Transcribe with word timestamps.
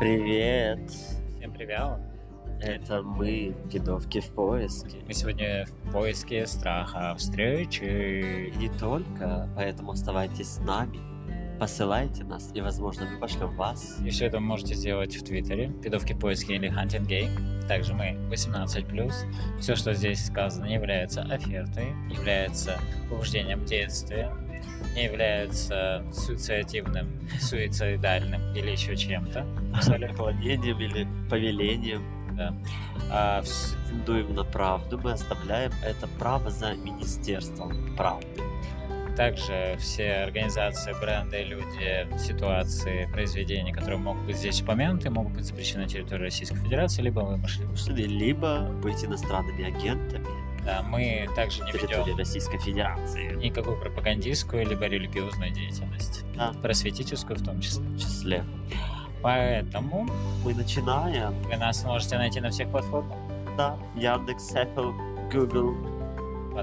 Привет! 0.00 0.80
Всем 1.36 1.52
привет! 1.52 1.98
Это 2.62 3.02
мы, 3.02 3.54
кидовки 3.70 4.20
в 4.20 4.30
поиске. 4.30 4.96
Мы 5.06 5.12
сегодня 5.12 5.66
в 5.66 5.92
поиске 5.92 6.46
страха 6.46 7.14
встречи. 7.18 7.82
И 7.84 8.56
не 8.56 8.70
только, 8.70 9.46
поэтому 9.54 9.92
оставайтесь 9.92 10.54
с 10.54 10.58
нами. 10.60 11.00
Посылайте 11.58 12.24
нас, 12.24 12.50
и, 12.54 12.62
возможно, 12.62 13.06
мы 13.12 13.20
пошлем 13.20 13.54
вас. 13.58 13.98
И 14.02 14.08
все 14.08 14.24
это 14.24 14.38
вы 14.38 14.44
можете 14.44 14.74
сделать 14.74 15.14
в 15.14 15.22
Твиттере, 15.22 15.70
кидовки 15.84 16.14
в 16.14 16.18
поиске 16.18 16.54
или 16.54 16.70
Hunting 16.70 17.06
Game. 17.06 17.68
Также 17.68 17.92
мы 17.92 18.16
18+. 18.30 19.60
Все, 19.60 19.76
что 19.76 19.92
здесь 19.92 20.24
сказано, 20.24 20.64
является 20.64 21.20
офертой, 21.24 21.88
является 22.10 22.80
побуждением 23.10 23.66
действия, 23.66 24.32
не 24.94 25.04
является 25.04 26.04
суицидивным, 26.12 27.08
суицидальным 27.40 28.54
или 28.54 28.70
еще 28.70 28.96
чем-то. 28.96 29.46
Поклонением 30.08 30.80
или 30.80 31.06
повелением. 31.28 32.02
Да. 32.36 32.54
А, 33.10 33.42
претендуем 33.90 34.34
на 34.34 34.44
правду, 34.44 34.98
мы 34.98 35.12
оставляем 35.12 35.72
это 35.84 36.06
право 36.18 36.50
за 36.50 36.74
Министерством 36.74 37.96
правды. 37.96 38.26
Также 39.16 39.76
все 39.78 40.22
организации, 40.22 40.94
бренды, 40.98 41.42
люди, 41.42 42.06
ситуации, 42.18 43.06
произведения, 43.12 43.72
которые 43.72 43.98
могут 43.98 44.22
быть 44.24 44.36
здесь 44.36 44.62
упомянуты, 44.62 45.10
могут 45.10 45.32
быть 45.34 45.44
запрещены 45.44 45.82
на 45.82 45.88
территории 45.88 46.22
Российской 46.22 46.56
Федерации, 46.56 47.02
либо 47.02 47.20
вымышлены. 47.20 47.68
Либо 47.90 48.60
быть 48.82 49.04
иностранными 49.04 49.64
агентами. 49.64 50.26
Да, 50.64 50.82
мы 50.82 51.28
также 51.34 51.62
не 51.64 51.72
ведем 51.72 52.16
Российской 52.16 52.58
Федерации. 52.58 53.34
никакую 53.36 53.80
пропагандистскую 53.80 54.66
либо 54.66 54.86
религиозную 54.86 55.50
деятельность. 55.52 56.24
Да. 56.36 56.52
Просветительскую 56.62 57.38
в 57.38 57.42
том 57.44 57.60
числе. 57.60 57.82
В 57.84 57.98
числе. 57.98 58.44
Поэтому 59.22 60.06
Мы 60.44 60.54
начинаем. 60.54 61.34
вы 61.42 61.56
нас 61.56 61.84
можете 61.84 62.16
найти 62.18 62.40
на 62.40 62.50
всех 62.50 62.70
платформах 62.70 63.16
Да, 63.56 63.76
Яндекс, 63.94 64.54
Apple, 64.54 64.94
Google, 65.30 65.74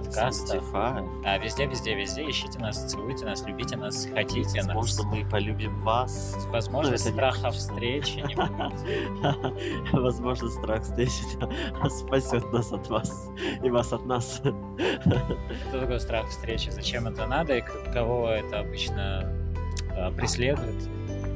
подкастов. 0.05 0.63
Spotify. 0.73 1.21
А 1.25 1.37
везде, 1.37 1.65
везде, 1.65 1.95
везде 1.95 2.29
ищите 2.29 2.59
нас, 2.59 2.91
целуйте 2.91 3.25
нас, 3.25 3.45
любите 3.45 3.75
нас, 3.77 4.07
хотите 4.13 4.63
нас. 4.63 4.67
Возможно, 4.75 5.03
мы 5.15 5.25
полюбим 5.29 5.81
вас. 5.83 6.37
Возможно, 6.49 6.91
Ну, 6.91 6.95
это 6.95 7.05
не- 7.05 7.11
страха 7.13 7.51
встречи 7.51 8.17
не 8.19 8.35
будет. 8.35 9.91
Возможно, 9.93 10.49
страх 10.49 10.83
встречи 10.83 11.23
спасет 11.89 12.51
нас 12.53 12.71
от 12.71 12.89
вас 12.89 13.29
и 13.63 13.69
вас 13.69 13.93
от 13.93 14.05
нас. 14.05 14.41
Что 14.41 15.79
такое 15.79 15.99
страх 15.99 16.27
встречи? 16.29 16.69
Зачем 16.69 17.07
это 17.07 17.25
надо 17.27 17.57
и 17.57 17.63
кого 17.93 18.29
это 18.29 18.59
обычно 18.59 19.31
а, 19.95 20.11
преследует? 20.11 20.89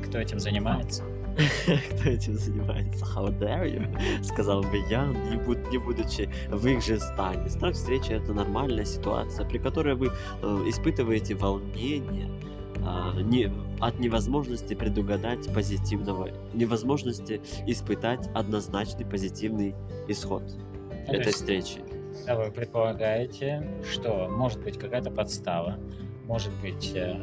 Кто 0.05 0.17
этим 0.19 0.39
занимается? 0.39 1.03
Кто 1.91 2.09
этим 2.09 2.35
занимается? 2.35 3.05
How 3.05 3.27
dare 3.37 3.65
you? 3.65 4.23
Сказал 4.23 4.61
бы 4.61 4.77
я, 4.89 5.05
не, 5.05 5.37
буд- 5.37 5.69
не 5.71 5.77
будучи 5.77 6.29
в 6.49 6.67
их 6.67 6.83
же 6.83 6.99
стане. 6.99 7.49
Страх 7.49 7.73
встречи— 7.73 8.11
это 8.11 8.33
нормальная 8.33 8.85
ситуация, 8.85 9.47
при 9.47 9.57
которой 9.57 9.95
вы 9.95 10.07
э, 10.07 10.47
испытываете 10.67 11.35
волнение, 11.35 12.29
а, 12.83 13.13
не, 13.21 13.51
от 13.79 13.99
невозможности 13.99 14.73
предугадать 14.73 15.53
позитивного, 15.53 16.29
невозможности 16.53 17.41
испытать 17.67 18.27
однозначный 18.33 19.05
позитивный 19.05 19.75
исход 20.07 20.43
то 21.05 21.13
этой 21.13 21.31
встречи. 21.31 21.79
когда 22.17 22.35
вы 22.37 22.51
предполагаете, 22.51 23.67
что 23.89 24.27
может 24.29 24.61
быть 24.63 24.77
какая-то 24.77 25.11
подстава, 25.11 25.77
может 26.25 26.51
быть 26.61 26.91
э, 26.95 27.15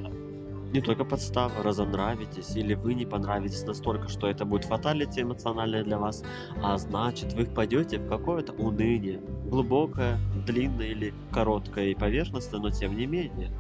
Не 0.73 0.83
только 0.83 1.05
подстава, 1.05 1.63
разонравитесь, 1.63 2.55
или 2.55 2.75
вы 2.75 2.95
не 2.95 3.07
понравитесь 3.07 3.65
настолько, 3.65 4.09
что 4.09 4.29
это 4.29 4.45
будет 4.45 4.65
фаталити 4.65 5.23
эмоциональное 5.23 5.83
для 5.83 5.99
вас, 5.99 6.23
а 6.63 6.77
значит 6.77 7.33
вы 7.33 7.45
впадете 7.45 7.99
в 7.99 8.09
какое-то 8.09 8.53
уныние, 8.53 9.21
глубокое, 9.47 10.19
длинное 10.47 10.89
или 10.89 11.15
короткое 11.33 11.87
и 11.87 11.95
поверхностное, 11.95 12.61
но 12.61 12.71
тем 12.71 12.97
не 12.97 13.07
менее. 13.07 13.51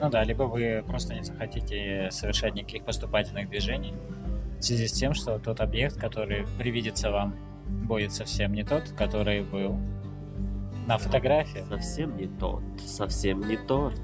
Ну 0.00 0.10
да, 0.10 0.24
либо 0.24 0.44
вы 0.44 0.84
просто 0.86 1.14
не 1.14 1.22
захотите 1.22 2.08
совершать 2.10 2.54
никаких 2.54 2.84
поступательных 2.84 3.48
движений 3.48 3.94
в 4.58 4.62
связи 4.62 4.88
с 4.88 4.92
тем, 4.92 5.14
что 5.14 5.38
тот 5.38 5.60
объект, 5.60 5.96
который 5.98 6.46
привидится 6.58 7.10
вам, 7.10 7.36
будет 7.86 8.12
совсем 8.12 8.52
не 8.52 8.64
тот, 8.64 8.90
который 8.96 9.42
был 9.42 9.78
на 10.86 10.98
фотографии. 10.98 11.64
Совсем 11.68 12.16
не 12.16 12.26
тот, 12.26 12.62
совсем 12.84 13.46
не 13.46 13.56
тот. 13.56 13.94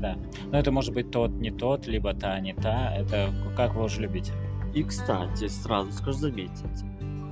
Да. 0.00 0.16
Но 0.50 0.58
это 0.58 0.72
может 0.72 0.94
быть 0.94 1.10
тот, 1.10 1.30
не 1.30 1.50
тот, 1.50 1.86
либо 1.86 2.14
та, 2.14 2.40
не 2.40 2.54
та. 2.54 2.94
Это 2.94 3.32
как 3.56 3.74
вы 3.74 3.84
уже 3.84 4.00
любите. 4.00 4.32
И, 4.74 4.82
кстати, 4.82 5.48
сразу 5.48 5.92
скажу 5.92 6.18
заметить, 6.18 6.84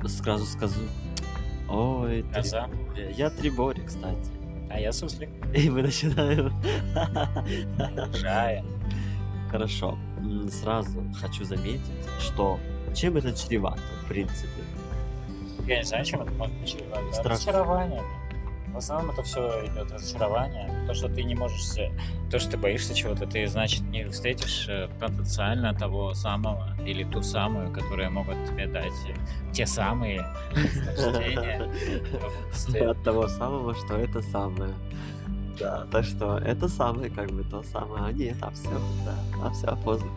сразу 0.06 0.44
скажу, 0.44 0.80
ой, 1.68 2.24
Коза. 2.34 2.68
Трибори. 2.68 3.14
я 3.16 3.30
Трибори, 3.30 3.82
кстати. 3.86 4.30
А 4.70 4.78
я 4.78 4.92
суслик. 4.92 5.30
И 5.54 5.68
мы 5.68 5.82
начинаем. 5.82 6.52
Жая. 8.14 8.64
Хорошо. 9.50 9.98
Сразу 10.48 11.02
хочу 11.20 11.44
заметить, 11.44 11.80
что 12.20 12.58
чем 12.94 13.16
это 13.16 13.32
чревато, 13.32 13.80
в 14.04 14.08
принципе. 14.08 14.62
Я 15.66 15.78
не 15.78 15.84
знаю, 15.84 16.04
чем 16.04 16.22
это 16.22 16.32
может 16.32 16.54
быть 16.56 16.68
чревато. 16.68 17.12
Страх. 17.12 17.32
Разочарование. 17.32 18.02
В 18.72 18.76
основном 18.76 19.10
это 19.10 19.22
все 19.22 19.66
идет 19.66 19.90
разочарование. 19.90 20.70
То, 20.86 20.94
что 20.94 21.08
ты 21.08 21.22
не 21.22 21.34
можешь, 21.34 21.60
то, 22.30 22.38
что 22.38 22.52
ты 22.52 22.56
боишься 22.56 22.94
чего-то, 22.94 23.26
ты, 23.26 23.46
значит, 23.46 23.82
не 23.82 24.08
встретишь 24.08 24.66
э, 24.68 24.88
потенциально 25.00 25.74
того 25.74 26.14
самого 26.14 26.68
или 26.86 27.04
ту 27.04 27.22
самую, 27.22 27.72
которые 27.72 28.10
могут 28.10 28.36
тебе 28.46 28.66
дать 28.66 28.92
э, 29.08 29.52
те 29.52 29.66
самые. 29.66 30.20
От 32.90 33.02
того 33.02 33.28
самого, 33.28 33.74
что 33.74 33.96
это 33.96 34.22
самое. 34.22 34.74
Да, 35.60 35.86
так 35.92 36.04
что 36.04 36.38
это 36.38 36.68
самое, 36.68 37.10
как 37.10 37.30
бы 37.30 37.44
то 37.44 37.62
самое, 37.62 38.04
а 38.04 38.12
нет, 38.12 38.36
а 38.40 38.50
все, 38.50 38.70
да, 39.04 39.14
а 39.44 39.50
все 39.50 39.76
поздно. 39.84 40.08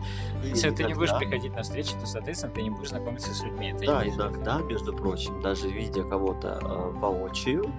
И 0.42 0.48
Если 0.48 0.70
ты 0.70 0.84
не 0.84 0.94
будешь 0.94 1.14
приходить 1.18 1.54
на 1.54 1.62
встречи, 1.62 1.92
то, 2.00 2.06
соответственно, 2.06 2.54
ты 2.54 2.62
не 2.62 2.70
будешь 2.70 2.88
знакомиться 2.88 3.34
с 3.34 3.42
людьми. 3.42 3.72
Это 3.72 3.84
Да, 3.84 4.08
иногда, 4.08 4.58
между 4.60 4.94
прочим, 4.94 5.42
даже 5.42 5.68
видя 5.68 6.02
кого-то 6.02 6.58
э, 6.62 6.90
воочию 6.98 7.70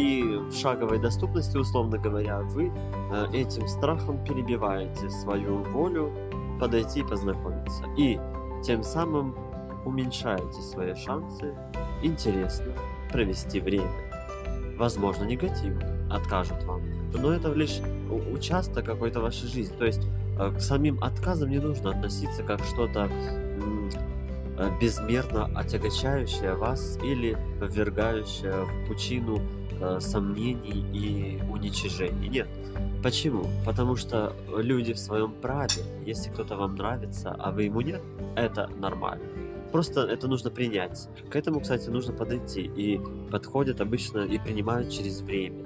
и 0.00 0.22
в 0.22 0.52
шаговой 0.54 0.98
доступности, 0.98 1.56
условно 1.58 1.98
говоря, 1.98 2.40
вы 2.40 2.72
э, 3.12 3.26
этим 3.34 3.68
страхом 3.68 4.24
перебиваете 4.24 5.10
свою 5.10 5.62
волю 5.64 6.12
подойти 6.58 7.00
и 7.00 7.02
познакомиться. 7.02 7.84
И 7.98 8.18
тем 8.64 8.82
самым 8.82 9.34
уменьшаете 9.84 10.62
свои 10.62 10.94
шансы 10.94 11.54
интересно 12.02 12.72
провести 13.12 13.60
время. 13.60 13.90
Возможно, 14.78 15.24
негативно 15.24 16.08
откажут 16.10 16.62
вам. 16.64 16.82
Но 17.12 17.32
это 17.32 17.52
лишь 17.52 17.80
участок 18.32 18.86
какой-то 18.86 19.20
вашей 19.20 19.48
жизни. 19.48 19.76
То 19.76 19.84
есть 19.84 20.06
э, 20.38 20.50
к 20.50 20.60
самим 20.60 21.02
отказам 21.02 21.50
не 21.50 21.58
нужно 21.58 21.90
относиться 21.90 22.42
как 22.42 22.60
что-то 22.64 23.10
э, 23.10 24.70
безмерно 24.80 25.50
отягощающее 25.58 26.54
вас 26.54 26.98
или 27.02 27.36
ввергающее 27.60 28.64
в 28.64 28.88
пучину 28.88 29.40
э, 29.80 30.00
сомнений 30.00 30.84
и 30.92 31.40
уничижений. 31.50 32.28
Нет. 32.28 32.48
Почему? 33.02 33.46
Потому 33.64 33.96
что 33.96 34.34
люди 34.56 34.92
в 34.92 34.98
своем 34.98 35.32
праве, 35.32 35.82
если 36.04 36.30
кто-то 36.30 36.56
вам 36.56 36.76
нравится, 36.76 37.34
а 37.38 37.50
вы 37.50 37.64
ему 37.64 37.80
нет, 37.80 38.02
это 38.36 38.68
нормально. 38.76 39.24
Просто 39.72 40.02
это 40.02 40.28
нужно 40.28 40.50
принять. 40.50 41.08
К 41.30 41.36
этому, 41.36 41.60
кстати, 41.60 41.88
нужно 41.88 42.12
подойти. 42.12 42.62
И 42.62 43.00
подходят 43.30 43.80
обычно 43.80 44.20
и 44.20 44.38
принимают 44.38 44.90
через 44.90 45.20
время. 45.20 45.64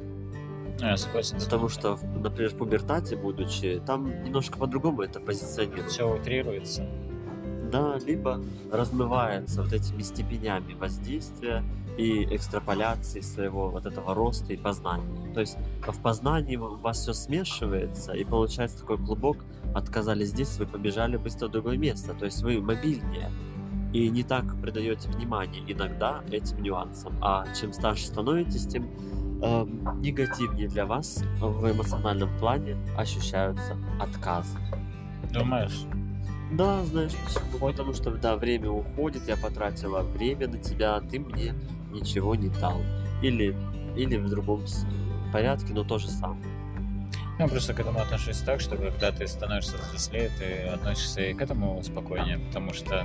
Ну, 0.80 0.86
я 0.86 0.96
согласен. 0.96 1.38
Потому 1.38 1.68
что, 1.68 1.98
например, 2.16 2.50
в 2.50 2.56
пубертате, 2.56 3.16
будучи, 3.16 3.80
там 3.86 4.24
немножко 4.24 4.58
по-другому 4.58 5.02
это 5.02 5.20
позиционируется. 5.20 5.90
все 5.90 6.14
утрируется. 6.14 6.86
Да, 7.72 7.98
либо 8.06 8.40
размывается 8.70 9.62
вот 9.62 9.72
этими 9.72 10.02
степенями 10.02 10.74
воздействия 10.74 11.64
и 11.96 12.24
экстраполяции 12.34 13.20
своего 13.20 13.70
вот 13.70 13.86
этого 13.86 14.14
роста 14.14 14.52
и 14.52 14.56
познания. 14.56 15.32
То 15.32 15.40
есть 15.40 15.56
в 15.86 16.00
познании 16.02 16.56
у 16.56 16.76
вас 16.76 17.00
все 17.00 17.12
смешивается, 17.12 18.12
и 18.12 18.24
получается 18.24 18.80
такой 18.80 18.98
клубок, 18.98 19.38
отказали 19.74 20.24
здесь, 20.24 20.56
вы 20.58 20.66
побежали 20.66 21.16
быстро 21.16 21.48
в 21.48 21.50
другое 21.52 21.76
место. 21.76 22.14
То 22.14 22.24
есть 22.24 22.42
вы 22.42 22.60
мобильнее 22.60 23.30
и 23.92 24.08
не 24.08 24.24
так 24.24 24.60
придаете 24.60 25.08
внимание 25.08 25.62
иногда 25.68 26.22
этим 26.30 26.62
нюансам. 26.62 27.14
А 27.20 27.46
чем 27.54 27.72
старше 27.72 28.06
становитесь, 28.06 28.66
тем 28.66 28.88
эм, 29.42 30.00
негативнее 30.00 30.68
для 30.68 30.84
вас 30.84 31.22
в 31.38 31.70
эмоциональном 31.70 32.36
плане 32.38 32.76
ощущаются 32.96 33.76
отказы. 34.00 34.58
Думаешь? 35.32 35.86
Да, 36.56 36.84
знаешь 36.84 37.12
почему? 37.24 37.58
Потому 37.58 37.94
что, 37.94 38.10
да, 38.12 38.36
время 38.36 38.70
уходит, 38.70 39.26
я 39.28 39.36
потратила 39.36 40.00
время 40.00 40.48
на 40.48 40.58
тебя, 40.58 40.96
а 40.96 41.00
ты 41.00 41.18
мне 41.18 41.54
ничего 41.92 42.34
не 42.34 42.48
дал. 42.48 42.80
Или, 43.22 43.56
или 43.96 44.16
в 44.16 44.28
другом 44.28 44.62
порядке, 45.32 45.72
но 45.72 45.84
то 45.84 45.98
же 45.98 46.08
самое. 46.08 46.42
Я 47.38 47.48
просто 47.48 47.74
к 47.74 47.80
этому 47.80 47.98
отношусь 47.98 48.38
так, 48.38 48.60
что 48.60 48.76
когда 48.76 49.10
ты 49.10 49.26
становишься 49.26 49.76
взрослее, 49.78 50.30
ты 50.38 50.68
относишься 50.68 51.22
и 51.22 51.34
к 51.34 51.42
этому 51.42 51.82
спокойнее, 51.82 52.38
потому 52.38 52.72
что 52.72 53.04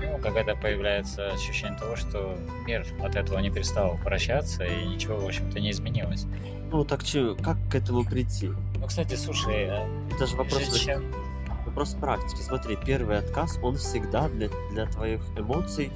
ну, 0.00 0.18
когда 0.18 0.54
появляется 0.54 1.32
ощущение 1.32 1.76
того, 1.78 1.96
что 1.96 2.38
мир 2.66 2.86
от 3.02 3.16
этого 3.16 3.38
не 3.40 3.50
перестал 3.50 3.96
вращаться 4.04 4.64
и 4.64 4.86
ничего, 4.86 5.16
в 5.18 5.26
общем-то, 5.26 5.58
не 5.58 5.72
изменилось. 5.72 6.26
Ну 6.70 6.84
так 6.84 7.02
че, 7.02 7.34
как 7.34 7.56
к 7.70 7.74
этому 7.74 8.04
прийти? 8.04 8.50
Ну, 8.78 8.86
кстати, 8.86 9.16
слушай, 9.16 9.68
а 9.68 9.88
Это 10.14 10.26
же 10.26 10.36
вопрос, 10.36 10.78
чем- 10.78 11.04
вопрос 11.74 11.96
практики. 12.00 12.40
Смотри, 12.40 12.76
первый 12.76 13.18
отказ, 13.18 13.58
он 13.60 13.76
всегда 13.76 14.28
для, 14.28 14.48
для 14.70 14.86
твоих 14.86 15.20
эмоций, 15.36 15.90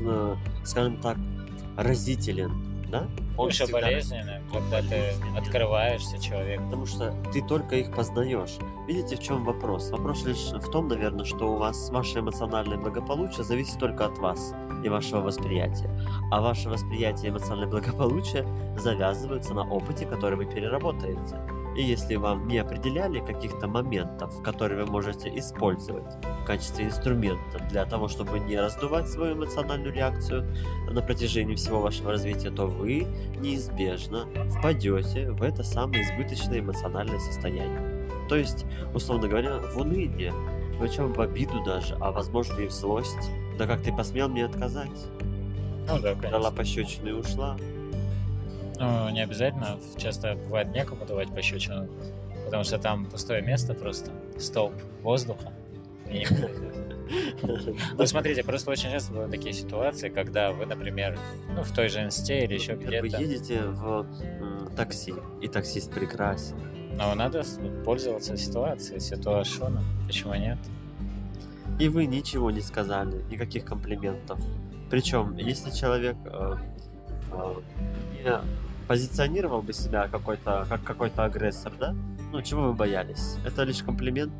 э, 0.00 0.36
скажем 0.62 0.98
так, 0.98 1.16
разителен, 1.78 2.52
да? 2.90 3.08
Он 3.38 3.48
всегда 3.48 3.80
болезненно, 3.80 4.42
когда 4.52 4.82
ты 4.82 4.88
болезненен. 4.88 5.36
открываешься 5.38 6.18
человеку. 6.18 6.64
Потому 6.64 6.84
что 6.84 7.14
ты 7.32 7.40
только 7.40 7.76
их 7.76 7.94
познаешь. 7.94 8.58
Видите, 8.86 9.16
в 9.16 9.20
чем 9.20 9.42
вопрос? 9.44 9.90
Вопрос 9.90 10.26
лишь 10.26 10.52
в 10.52 10.70
том, 10.70 10.88
наверное, 10.88 11.24
что 11.24 11.54
у 11.54 11.56
вас 11.56 11.88
ваше 11.88 12.18
эмоциональное 12.18 12.76
благополучие 12.76 13.42
зависит 13.42 13.78
только 13.78 14.04
от 14.04 14.18
вас 14.18 14.52
и 14.84 14.90
вашего 14.90 15.22
восприятия. 15.22 15.88
А 16.30 16.42
ваше 16.42 16.68
восприятие 16.68 17.28
и 17.28 17.30
эмоциональное 17.30 17.68
благополучие 17.68 18.46
завязываются 18.76 19.54
на 19.54 19.62
опыте, 19.62 20.04
который 20.04 20.36
вы 20.36 20.44
переработаете. 20.44 21.61
И 21.76 21.82
если 21.82 22.16
вам 22.16 22.48
не 22.48 22.58
определяли 22.58 23.20
каких-то 23.20 23.66
моментов, 23.66 24.42
которые 24.42 24.84
вы 24.84 24.90
можете 24.90 25.30
использовать 25.38 26.04
в 26.42 26.44
качестве 26.44 26.84
инструмента 26.84 27.58
для 27.70 27.86
того, 27.86 28.08
чтобы 28.08 28.40
не 28.40 28.58
раздувать 28.58 29.08
свою 29.08 29.34
эмоциональную 29.34 29.94
реакцию 29.94 30.46
на 30.90 31.00
протяжении 31.00 31.54
всего 31.54 31.80
вашего 31.80 32.10
развития, 32.10 32.50
то 32.50 32.66
вы 32.66 33.06
неизбежно 33.38 34.26
впадете 34.50 35.30
в 35.30 35.42
это 35.42 35.62
самое 35.62 36.02
избыточное 36.02 36.60
эмоциональное 36.60 37.18
состояние. 37.20 38.08
То 38.28 38.36
есть, 38.36 38.66
условно 38.94 39.28
говоря, 39.28 39.58
в 39.58 39.78
уныние, 39.78 40.32
причем 40.78 41.12
в 41.12 41.20
обиду 41.20 41.62
даже, 41.64 41.96
а 42.00 42.12
возможно 42.12 42.60
и 42.60 42.66
в 42.66 42.72
злость. 42.72 43.30
Да 43.58 43.66
как 43.66 43.82
ты 43.82 43.92
посмел 43.92 44.28
мне 44.28 44.44
отказать? 44.44 44.90
Ну 45.88 45.98
да, 46.00 46.14
Дала 46.14 46.16
конечно. 46.16 46.50
пощечину 46.50 47.08
и 47.08 47.12
ушла. 47.12 47.56
Ну, 48.82 49.08
не 49.10 49.20
обязательно. 49.22 49.78
Часто 49.96 50.34
бывает 50.34 50.68
некому 50.74 51.06
давать 51.06 51.32
пощечину, 51.32 51.88
потому 52.44 52.64
что 52.64 52.78
там 52.78 53.06
пустое 53.06 53.40
место 53.40 53.74
просто, 53.74 54.10
столб 54.38 54.74
воздуха. 55.02 55.52
Ну, 57.98 58.06
смотрите, 58.06 58.42
просто 58.42 58.70
очень 58.70 58.90
часто 58.90 59.12
бывают 59.12 59.32
такие 59.32 59.52
ситуации, 59.52 60.08
когда 60.08 60.52
вы, 60.52 60.64
например, 60.64 61.18
ну, 61.54 61.62
в 61.62 61.70
той 61.72 61.88
же 61.88 62.02
инсте 62.02 62.44
или 62.44 62.54
еще 62.54 62.72
Например, 62.72 63.02
Вы 63.02 63.08
где-то, 63.08 63.22
едете 63.22 63.62
в 63.64 64.06
такси, 64.76 65.12
и 65.42 65.48
таксист 65.48 65.92
прекрасен. 65.92 66.56
но 66.96 67.14
надо 67.14 67.42
пользоваться 67.84 68.34
ситуацией, 68.38 69.00
ситуационом. 69.00 69.84
Почему 70.06 70.34
нет? 70.34 70.58
И 71.78 71.88
вы 71.88 72.06
ничего 72.06 72.50
не 72.50 72.62
сказали, 72.62 73.22
никаких 73.30 73.66
комплиментов. 73.66 74.38
Причем, 74.88 75.36
если 75.36 75.70
человек 75.70 76.16
э, 76.24 76.56
э, 77.32 77.54
не 78.24 78.40
позиционировал 78.82 79.62
бы 79.62 79.72
себя 79.72 80.08
какой-то, 80.08 80.66
как 80.68 80.82
какой-то 80.84 81.24
агрессор, 81.24 81.72
да? 81.78 81.94
Ну, 82.32 82.42
чего 82.42 82.62
вы 82.68 82.72
боялись? 82.72 83.36
Это 83.44 83.62
лишь 83.64 83.82
комплимент. 83.82 84.32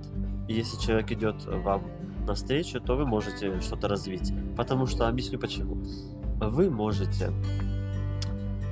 Если 0.49 0.79
человек 0.81 1.11
идет 1.13 1.45
вам 1.45 1.85
навстречу, 2.27 2.81
то 2.81 2.97
вы 2.97 3.07
можете 3.07 3.61
что-то 3.61 3.89
развить. 3.89 4.33
Потому 4.57 4.87
что, 4.87 5.09
объясню 5.09 5.39
почему. 5.39 5.77
Вы 6.39 6.71
можете 6.71 7.31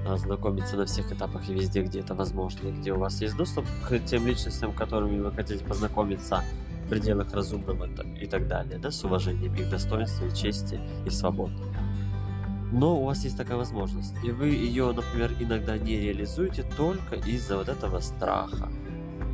а, 0.06 0.16
знакомиться 0.16 0.76
на 0.76 0.86
всех 0.86 1.12
этапах 1.12 1.48
и 1.48 1.54
везде, 1.54 1.82
где 1.82 2.00
это 2.00 2.14
возможно, 2.14 2.68
и 2.68 2.72
где 2.72 2.92
у 2.92 2.98
вас 2.98 3.20
есть 3.20 3.36
доступ 3.36 3.64
к 3.88 3.98
тем 4.00 4.26
личностям, 4.26 4.72
которыми 4.72 5.20
вы 5.20 5.30
хотите 5.30 5.64
познакомиться 5.64 6.42
в 6.84 6.88
пределах 6.88 7.32
разумного 7.32 7.88
и 8.20 8.26
так 8.26 8.48
далее, 8.48 8.78
да, 8.78 8.90
с 8.90 9.04
уважением 9.04 9.54
их 9.54 9.70
достоинства, 9.70 10.26
и 10.26 10.34
чести 10.34 10.80
и 11.06 11.10
свобод. 11.10 11.50
Но 12.72 12.96
у 13.00 13.04
вас 13.04 13.24
есть 13.24 13.36
такая 13.36 13.56
возможность, 13.56 14.14
и 14.22 14.30
вы 14.30 14.48
ее, 14.48 14.92
например, 14.92 15.32
иногда 15.40 15.76
не 15.76 15.98
реализуете 15.98 16.62
только 16.76 17.16
из-за 17.16 17.56
вот 17.56 17.68
этого 17.68 18.00
страха. 18.00 18.68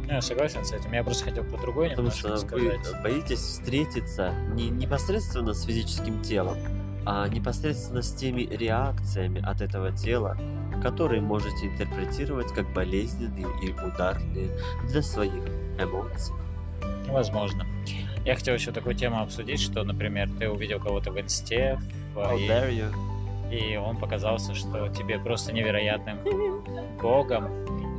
Я 0.08 0.20
согласен 0.22 0.64
с 0.64 0.72
этим. 0.72 0.92
Я 0.92 1.02
просто 1.02 1.24
хотел 1.24 1.44
про 1.44 1.58
другое 1.60 1.90
Потому 1.90 2.10
что 2.10 2.30
вы 2.30 2.38
сказать. 2.38 3.02
боитесь 3.02 3.40
встретиться 3.40 4.32
не 4.54 4.70
непосредственно 4.70 5.52
с 5.52 5.64
физическим 5.64 6.22
телом, 6.22 6.56
а 7.04 7.26
непосредственно 7.28 8.02
с 8.02 8.12
теми 8.14 8.42
реакциями 8.42 9.42
от 9.44 9.60
этого 9.60 9.90
тела, 9.92 10.38
которые 10.82 11.20
можете 11.20 11.66
интерпретировать 11.66 12.52
как 12.54 12.72
болезненные 12.72 13.46
и 13.62 13.72
ударные 13.72 14.50
для 14.88 15.02
своих 15.02 15.32
эмоций. 15.78 16.34
Возможно. 17.08 17.66
Я 18.24 18.34
хотел 18.34 18.54
еще 18.54 18.72
такую 18.72 18.94
тему 18.94 19.20
обсудить, 19.20 19.60
что, 19.60 19.82
например, 19.84 20.28
ты 20.38 20.48
увидел 20.48 20.80
кого-то 20.80 21.10
в 21.12 21.20
инсте, 21.20 21.78
в- 22.14 22.18
How 22.18 22.38
и? 22.38 22.84
И 23.50 23.76
он 23.76 23.96
показался, 23.96 24.54
что 24.54 24.88
тебе 24.88 25.18
просто 25.18 25.52
невероятным 25.52 26.18
богом, 27.00 27.48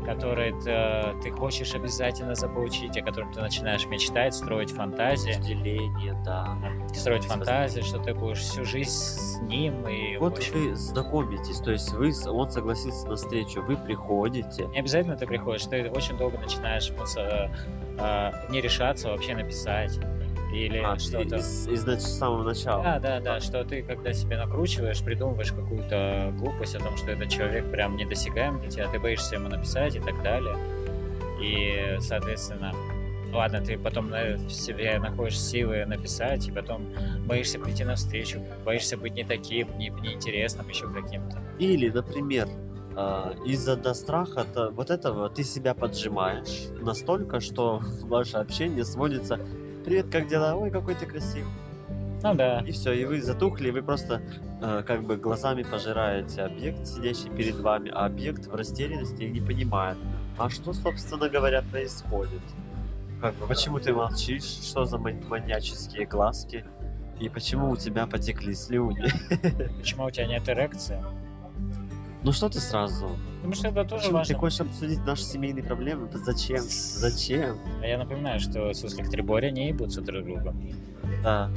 который 0.05 0.53
ты, 0.61 1.21
ты 1.21 1.31
хочешь 1.31 1.75
обязательно 1.75 2.33
заполучить, 2.33 2.97
о 2.97 3.01
котором 3.01 3.33
ты 3.33 3.41
начинаешь 3.41 3.85
мечтать, 3.87 4.33
строить 4.33 4.71
фантазии, 4.71 5.31
Разделение, 5.31 6.15
да. 6.23 6.57
строить 6.93 7.23
С 7.23 7.27
фантазии, 7.27 7.81
что 7.81 7.99
ты 7.99 8.13
будешь 8.13 8.37
всю 8.39 8.63
жизнь 8.63 8.89
с 8.89 9.41
ним 9.41 9.85
и 9.87 10.15
Вот 10.17 10.37
общем, 10.37 10.53
вы 10.69 10.75
знакомитесь, 10.75 11.59
то 11.59 11.71
есть 11.71 11.91
вы, 11.93 12.13
он 12.27 12.49
согласился 12.49 13.05
на 13.07 13.15
встречу, 13.17 13.61
вы 13.61 13.75
приходите, 13.75 14.67
Не 14.67 14.79
обязательно 14.79 15.17
ты 15.17 15.27
приходишь, 15.27 15.65
ты 15.65 15.89
очень 15.89 16.17
долго 16.17 16.37
начинаешь 16.37 16.89
со- 17.05 17.51
а, 17.99 18.31
не 18.49 18.61
решаться 18.61 19.09
вообще 19.09 19.35
написать 19.35 19.99
или 20.53 20.77
а, 20.77 20.97
что-то. 20.97 21.35
из, 21.35 21.67
из 21.67 21.83
с 21.83 22.17
самого 22.17 22.43
начала. 22.43 22.83
Да, 22.83 22.99
да, 22.99 23.19
да, 23.19 23.39
что 23.39 23.63
ты, 23.63 23.83
когда 23.83 24.13
себе 24.13 24.37
накручиваешь, 24.37 25.03
придумываешь 25.03 25.51
какую-то 25.51 26.33
глупость 26.37 26.75
о 26.75 26.79
том, 26.79 26.95
что 26.97 27.11
этот 27.11 27.29
человек 27.29 27.69
прям 27.69 27.97
недосягаем 27.97 28.59
для 28.59 28.69
тебя, 28.69 28.87
ты 28.89 28.99
боишься 28.99 29.35
ему 29.35 29.49
написать 29.49 29.95
и 29.95 29.99
так 29.99 30.21
далее. 30.23 30.55
И, 31.41 31.97
соответственно, 31.99 32.73
ладно, 33.33 33.61
ты 33.61 33.77
потом 33.77 34.09
на- 34.09 34.35
в 34.37 34.49
себе 34.49 34.97
находишь 34.99 35.39
силы 35.39 35.85
написать, 35.85 36.47
и 36.47 36.51
потом 36.51 36.87
боишься 37.25 37.59
прийти 37.59 37.83
на 37.83 37.95
встречу, 37.95 38.39
боишься 38.65 38.97
быть 38.97 39.13
не 39.13 39.23
таким, 39.23 39.77
не, 39.77 39.89
неинтересным, 39.89 40.67
еще 40.69 40.87
каким-то. 40.87 41.39
Или, 41.59 41.89
например, 41.89 42.47
а, 42.95 43.35
из-за 43.45 43.75
до 43.75 43.93
страха 43.93 44.43
то 44.43 44.71
вот 44.71 44.89
этого 44.89 45.29
ты 45.29 45.43
себя 45.43 45.75
поджимаешь 45.75 46.69
настолько, 46.81 47.39
что 47.39 47.79
ваше 48.03 48.37
общение 48.37 48.83
сводится 48.85 49.39
«Привет, 49.87 50.07
как 50.11 50.27
дела? 50.27 50.53
Ой, 50.55 50.69
какой 50.69 50.95
ты 50.95 51.05
красивый». 51.05 51.49
Ну 52.21 52.33
да, 52.33 52.59
И 52.67 52.71
все, 52.73 52.91
и 52.91 53.05
вы 53.05 53.21
затухли, 53.21 53.69
и 53.69 53.71
вы 53.71 53.81
просто 53.81 54.21
э, 54.61 54.83
как 54.85 55.05
бы 55.05 55.15
глазами 55.15 55.63
пожираете 55.63 56.41
объект, 56.41 56.85
сидящий 56.85 57.29
перед 57.29 57.55
вами, 57.55 57.89
а 57.95 58.05
объект 58.05 58.47
в 58.47 58.53
растерянности 58.53 59.23
и 59.23 59.29
не 59.29 59.39
понимает, 59.39 59.97
а 60.37 60.49
что, 60.49 60.73
собственно 60.73 61.29
говоря, 61.29 61.63
происходит. 61.71 62.41
Как 63.21 63.33
бы, 63.35 63.47
почему 63.47 63.79
ты 63.79 63.93
молчишь, 63.93 64.43
что 64.43 64.83
за 64.83 64.97
ман- 64.97 65.23
маньяческие 65.25 66.05
глазки, 66.05 66.65
и 67.21 67.29
почему 67.29 67.69
у 67.69 67.77
тебя 67.77 68.07
потекли 68.07 68.55
слюни. 68.55 69.05
почему 69.77 70.03
у 70.03 70.11
тебя 70.11 70.27
нет 70.27 70.49
эрекции? 70.49 71.01
Ну 72.23 72.31
что 72.31 72.49
ты 72.49 72.59
сразу? 72.59 73.09
Потому 73.37 73.53
что 73.53 73.67
это 73.67 73.83
тоже 73.83 74.03
Почему 74.03 74.11
ты 74.11 74.13
важно. 74.17 74.37
хочешь 74.37 74.61
обсудить 74.61 75.05
наши 75.05 75.23
семейные 75.23 75.63
проблемы? 75.63 76.09
Зачем? 76.13 76.61
Зачем? 76.61 77.57
А 77.81 77.85
я 77.85 77.97
напоминаю, 77.97 78.39
что 78.39 78.73
суслик 78.73 79.09
Триборя 79.09 79.51
не 79.51 79.69
ебутся 79.69 80.01
друг 80.01 80.25
друга. 80.25 80.53
Да. 81.23 81.49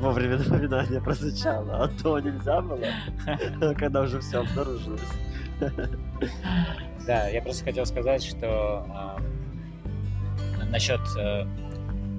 Вовремя 0.00 0.38
напоминание 0.38 1.00
прозвучало, 1.00 1.84
а 1.84 1.88
то 2.02 2.18
нельзя 2.20 2.60
было, 2.60 3.74
когда 3.76 4.02
уже 4.02 4.20
все 4.20 4.40
обнаружилось. 4.40 5.00
Да, 7.06 7.28
я 7.28 7.42
просто 7.42 7.64
хотел 7.64 7.84
сказать, 7.86 8.24
что 8.24 8.86
а, 8.88 9.18
насчет 10.70 11.00
э, 11.18 11.46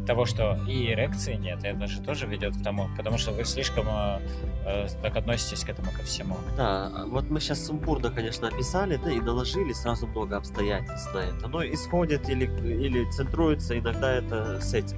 того, 0.06 0.26
что 0.26 0.60
и 0.68 0.92
эрекции 0.92 1.36
нет, 1.36 1.64
это 1.64 1.88
же 1.88 2.02
тоже 2.02 2.28
ведет 2.28 2.56
к 2.56 2.64
тому, 2.64 2.90
потому 2.98 3.18
что 3.18 3.32
вы 3.32 3.44
слишком 3.46 3.88
э, 3.88 4.20
э, 4.66 4.88
так 5.02 5.16
относитесь 5.16 5.64
к 5.64 5.70
этому 5.70 5.92
ко 5.92 6.04
всему. 6.04 6.38
Да, 6.58 7.06
вот 7.08 7.30
мы 7.30 7.40
сейчас 7.40 7.66
сумбурно, 7.66 8.12
конечно, 8.12 8.48
описали, 8.48 8.98
да, 9.04 9.12
и 9.12 9.20
наложили 9.20 9.74
сразу 9.74 10.08
много 10.08 10.38
обстоятельств 10.38 11.14
на 11.14 11.20
это. 11.20 11.48
Но 11.48 11.66
исходит 11.66 12.30
или, 12.30 12.46
или 12.46 13.10
центруется 13.12 13.78
иногда 13.78 14.14
это 14.14 14.62
с 14.62 14.74
этим. 14.74 14.98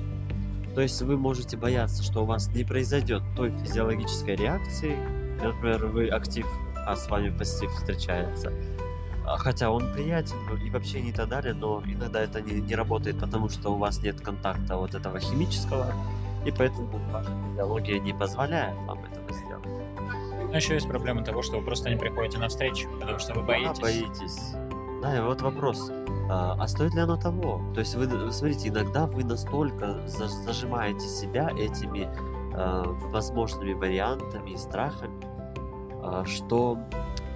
То 0.75 0.81
есть 0.81 1.01
вы 1.01 1.17
можете 1.17 1.57
бояться, 1.57 2.03
что 2.03 2.21
у 2.21 2.25
вас 2.25 2.49
не 2.49 2.63
произойдет 2.63 3.23
той 3.35 3.51
физиологической 3.63 4.35
реакции. 4.35 4.95
Например, 5.41 5.87
вы 5.87 6.07
актив, 6.09 6.45
а 6.75 6.95
с 6.95 7.09
вами 7.09 7.35
пассив 7.35 7.71
встречается. 7.71 8.53
А 9.27 9.37
Хотя 9.37 9.71
он 9.71 9.91
приятен 9.91 10.37
ну, 10.49 10.55
и 10.55 10.69
вообще 10.69 11.01
не 11.01 11.11
так 11.11 11.27
далее, 11.27 11.53
но 11.53 11.83
иногда 11.85 12.21
это 12.21 12.41
не, 12.41 12.61
не 12.61 12.75
работает, 12.75 13.19
потому 13.19 13.49
что 13.49 13.73
у 13.73 13.77
вас 13.77 14.01
нет 14.01 14.21
контакта 14.21 14.77
вот 14.77 14.95
этого 14.95 15.19
химического, 15.19 15.93
и 16.45 16.51
поэтому 16.51 16.87
ваша 17.11 17.29
физиология 17.49 17.99
не 17.99 18.13
позволяет 18.13 18.77
вам 18.87 19.03
этого 19.03 19.33
сделать. 19.33 19.67
Но 20.49 20.55
еще 20.55 20.75
есть 20.75 20.87
проблема 20.87 21.25
того, 21.25 21.41
что 21.41 21.57
вы 21.57 21.65
просто 21.65 21.89
не 21.89 21.97
приходите 21.97 22.37
на 22.37 22.47
встречу, 22.47 22.87
потому 23.01 23.19
что 23.19 23.33
вы 23.33 23.43
боитесь. 23.43 23.77
Да, 23.77 23.81
боитесь. 23.81 24.53
Да, 25.01 25.17
и 25.17 25.19
вот 25.19 25.41
вопрос. 25.41 25.91
А, 26.29 26.55
а 26.57 26.67
стоит 26.69 26.93
ли 26.93 27.01
оно 27.01 27.17
того? 27.17 27.61
То 27.73 27.81
есть 27.81 27.95
вы, 27.95 28.31
смотрите, 28.31 28.69
иногда 28.69 29.07
вы 29.07 29.25
настолько 29.25 30.07
за- 30.07 30.29
зажимаете 30.29 31.05
себя 31.05 31.51
этими 31.57 32.09
э, 32.53 32.83
возможными 33.11 33.73
вариантами 33.73 34.51
и 34.51 34.57
страхами, 34.57 35.19
э, 36.01 36.23
что 36.25 36.77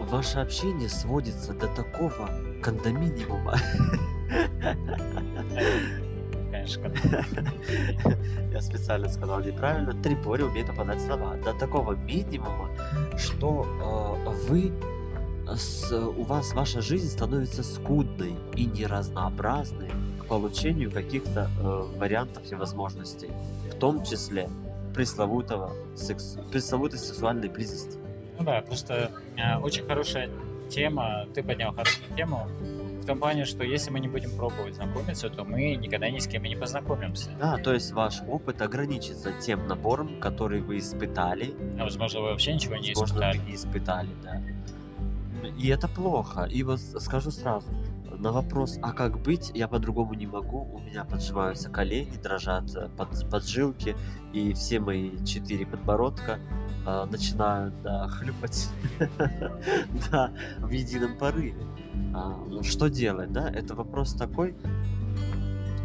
ваше 0.10 0.40
общение 0.40 0.90
сводится 0.90 1.54
до 1.54 1.68
такого 1.68 2.30
кондоминиума. 2.62 3.56
Конечно. 6.52 6.92
Я 8.52 8.62
специально 8.62 9.10
сказал 9.10 9.42
неправильно. 9.42 9.94
Трипори 10.02 10.44
умеет 10.44 10.68
попадать 10.68 11.02
слова. 11.02 11.36
До 11.44 11.54
такого 11.54 11.94
минимума, 11.94 12.70
что 13.18 13.66
э, 14.26 14.30
вы 14.50 14.72
с, 15.56 15.92
у 15.92 16.24
вас 16.24 16.54
ваша 16.54 16.82
жизнь 16.82 17.10
становится 17.10 17.64
скудной 17.64 18.36
и 18.56 18.66
неразнообразной 18.66 19.90
к 20.20 20.26
получению 20.26 20.92
каких-то 20.92 21.50
э, 21.60 21.98
вариантов 21.98 22.44
и 22.52 22.56
возможностей, 22.56 23.30
в 23.72 23.76
том 23.76 24.04
числе 24.04 24.50
пресловутого 24.94 25.72
секс, 25.96 26.38
пресловутой 26.52 27.00
сексуальной 27.00 27.50
близости. 27.50 27.98
Ну 28.42 28.46
да, 28.46 28.62
просто 28.62 29.12
э, 29.38 29.58
очень 29.58 29.86
хорошая 29.86 30.28
тема, 30.68 31.28
ты 31.36 31.44
поднял 31.44 31.74
хорошую 31.74 32.08
тему, 32.18 32.48
в 33.02 33.06
том 33.06 33.20
плане, 33.20 33.46
что 33.46 33.64
если 33.64 33.92
мы 33.92 34.00
не 34.00 34.08
будем 34.08 34.36
пробовать 34.36 34.76
знакомиться, 34.76 35.30
то 35.30 35.44
мы 35.44 35.76
никогда 35.76 36.10
ни 36.10 36.18
с 36.18 36.28
кем 36.28 36.44
и 36.46 36.50
не 36.50 36.56
познакомимся. 36.56 37.30
Да, 37.40 37.58
то 37.58 37.72
есть 37.72 37.92
ваш 37.92 38.22
опыт 38.28 38.64
ограничится 38.64 39.32
тем 39.40 39.68
набором, 39.68 40.20
который 40.20 40.62
вы 40.62 40.80
испытали. 40.80 41.54
А 41.80 41.84
возможно, 41.84 42.22
вы 42.22 42.30
вообще 42.32 42.54
ничего 42.54 42.78
не 42.78 42.90
Возможно, 42.90 43.14
испытали. 43.14 43.38
вы 43.38 43.46
не 43.46 43.56
испытали, 43.56 44.10
да. 44.24 44.42
И 45.58 45.68
это 45.68 45.88
плохо. 45.88 46.46
И 46.46 46.64
вот 46.64 46.80
скажу 46.80 47.30
сразу, 47.30 47.68
на 48.22 48.32
вопрос, 48.32 48.78
а 48.82 48.92
как 48.92 49.20
быть, 49.20 49.52
я 49.56 49.68
по-другому 49.68 50.14
не 50.14 50.28
могу. 50.28 50.68
У 50.72 50.80
меня 50.80 51.04
поджимаются 51.04 51.70
колени, 51.70 52.18
дрожат 52.22 52.76
э, 52.76 52.88
под, 52.96 53.30
поджилки, 53.30 53.96
и 54.32 54.54
все 54.54 54.80
мои 54.80 55.24
четыре 55.26 55.66
подбородка 55.66 56.40
э, 56.86 57.06
начинают 57.10 57.82
да, 57.82 58.08
хлюпать 58.10 58.70
да, 60.12 60.32
в 60.60 60.70
едином 60.70 61.18
порыве. 61.18 61.56
А, 62.14 62.30
ну, 62.48 62.64
что 62.64 62.90
делать, 62.90 63.32
да? 63.32 63.50
Это 63.50 63.76
вопрос 63.76 64.14
такой 64.14 64.56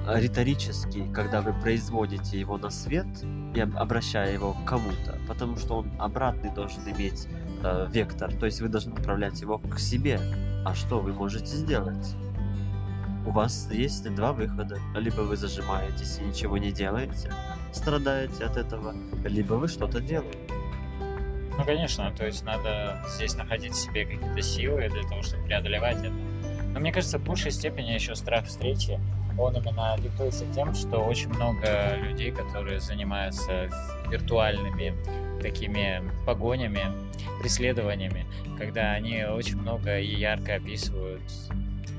а, 0.06 0.20
риторический, 0.20 1.04
когда 1.12 1.40
вы 1.40 1.52
производите 1.52 2.38
его 2.38 2.58
на 2.58 2.70
свет 2.70 3.06
и 3.54 3.60
об- 3.60 3.76
обращая 3.76 4.32
его 4.32 4.52
к 4.52 4.64
кому-то, 4.64 5.18
потому 5.26 5.56
что 5.56 5.78
он 5.78 5.90
обратный 5.98 6.52
должен 6.52 6.82
иметь 6.86 7.26
э, 7.62 7.88
вектор, 7.90 8.32
то 8.32 8.46
есть 8.46 8.60
вы 8.60 8.68
должны 8.68 8.94
направлять 8.94 9.40
его 9.40 9.58
к 9.58 9.78
себе. 9.78 10.20
А 10.64 10.74
что 10.74 11.00
вы 11.00 11.12
можете 11.12 11.46
сделать? 11.56 12.14
У 13.26 13.30
вас 13.30 13.68
есть 13.72 14.08
два 14.14 14.32
выхода. 14.32 14.78
Либо 14.94 15.22
вы 15.22 15.36
зажимаетесь 15.36 16.18
и 16.20 16.24
ничего 16.24 16.58
не 16.58 16.70
делаете, 16.70 17.32
страдаете 17.72 18.44
от 18.44 18.56
этого, 18.56 18.94
либо 19.24 19.54
вы 19.54 19.66
что-то 19.66 20.00
делаете. 20.00 20.38
Ну, 21.58 21.64
конечно, 21.64 22.12
то 22.16 22.26
есть 22.26 22.44
надо 22.44 23.02
здесь 23.08 23.34
находить 23.34 23.72
в 23.72 23.76
себе 23.76 24.04
какие-то 24.04 24.42
силы 24.42 24.88
для 24.88 25.02
того, 25.02 25.22
чтобы 25.22 25.44
преодолевать 25.44 25.98
это. 25.98 26.14
Но 26.72 26.80
мне 26.80 26.92
кажется, 26.92 27.18
в 27.18 27.24
большей 27.24 27.50
степени 27.50 27.92
еще 27.92 28.14
страх 28.14 28.46
встречи, 28.46 29.00
он 29.38 29.56
именно 29.56 29.96
диктуется 29.98 30.44
тем, 30.54 30.74
что 30.74 30.98
очень 30.98 31.28
много 31.30 31.96
людей, 31.96 32.30
которые 32.30 32.80
занимаются 32.80 33.70
виртуальными 34.08 34.94
такими 35.40 36.02
погонями, 36.24 36.80
преследованиями, 37.40 38.26
когда 38.58 38.92
они 38.92 39.24
очень 39.24 39.58
много 39.58 39.98
и 39.98 40.14
ярко 40.14 40.54
описывают. 40.54 41.22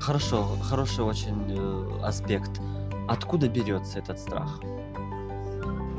Хорошо, 0.00 0.44
хороший 0.62 1.04
очень 1.04 1.44
э, 1.48 2.04
аспект. 2.04 2.60
Откуда 3.08 3.48
берется 3.48 3.98
этот 3.98 4.18
страх? 4.18 4.60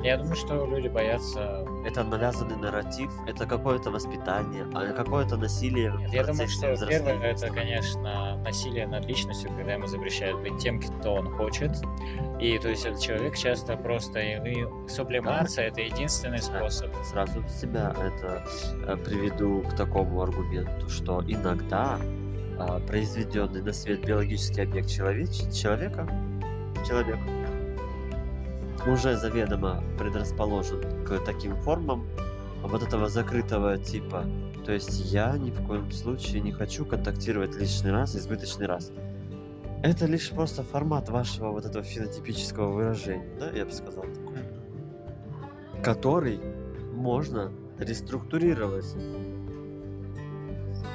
Я 0.04 0.18
думаю, 0.18 0.36
что 0.36 0.66
люди 0.66 0.88
боятся... 0.88 1.66
Это 1.90 2.04
навязанный 2.04 2.56
нарратив, 2.56 3.12
это 3.26 3.48
какое-то 3.48 3.90
воспитание, 3.90 4.68
а 4.76 4.94
какое-то 4.94 5.38
насилие 5.38 5.92
в 5.92 6.14
Я 6.14 6.24
думаю, 6.24 6.48
что 6.48 6.76
первое 6.88 7.32
это, 7.32 7.50
конечно, 7.50 8.38
насилие 8.44 8.86
над 8.86 9.06
личностью, 9.06 9.50
когда 9.56 9.74
ему 9.74 9.88
запрещают 9.88 10.40
быть 10.40 10.60
тем, 10.60 10.80
кто 10.80 11.16
он 11.16 11.32
хочет. 11.32 11.72
И 12.40 12.60
то 12.60 12.70
есть 12.70 12.86
этот 12.86 13.02
человек 13.02 13.36
часто 13.36 13.76
просто 13.76 14.20
и, 14.20 14.52
и 14.52 14.68
сублимация 14.88 15.70
это 15.70 15.82
единственный 15.82 16.44
способ. 16.44 16.94
Сразу 17.04 17.44
себя 17.50 17.96
это 18.00 18.44
э, 18.86 18.96
приведу 18.98 19.64
к 19.64 19.76
такому 19.76 20.22
аргументу, 20.22 20.90
что 20.90 21.24
иногда 21.28 22.00
а, 22.60 22.80
произведенный 22.82 23.64
на 23.64 23.74
свет 23.74 24.06
биологический 24.06 24.62
объект 24.62 24.90
человеч- 24.90 25.52
человека, 25.52 26.08
человек, 26.88 27.18
уже 28.88 29.18
заведомо 29.18 29.84
предрасположен 29.98 31.06
к 31.06 31.20
таким 31.26 31.56
формам 31.62 32.08
вот 32.64 32.84
этого 32.84 33.10
закрытого 33.10 33.78
типа. 33.78 34.26
То 34.66 34.74
есть 34.74 35.12
я 35.12 35.38
ни 35.38 35.52
в 35.52 35.66
коем 35.66 35.92
случае 35.92 36.42
не 36.42 36.52
хочу 36.52 36.86
контактировать 36.86 37.56
лишний 37.56 37.92
раз, 37.92 38.16
избыточный 38.16 38.68
раз. 38.68 38.92
Это 39.82 40.06
лишь 40.06 40.30
просто 40.30 40.64
формат 40.64 41.10
вашего 41.10 41.52
вот 41.52 41.66
этого 41.66 41.84
фенотипического 41.84 42.72
выражения, 42.72 43.30
да, 43.40 43.50
я 43.52 43.66
бы 43.66 43.72
сказал 43.72 44.04
такое 44.04 44.30
который 45.82 46.40
можно 46.94 47.52
реструктурировать. 47.78 48.96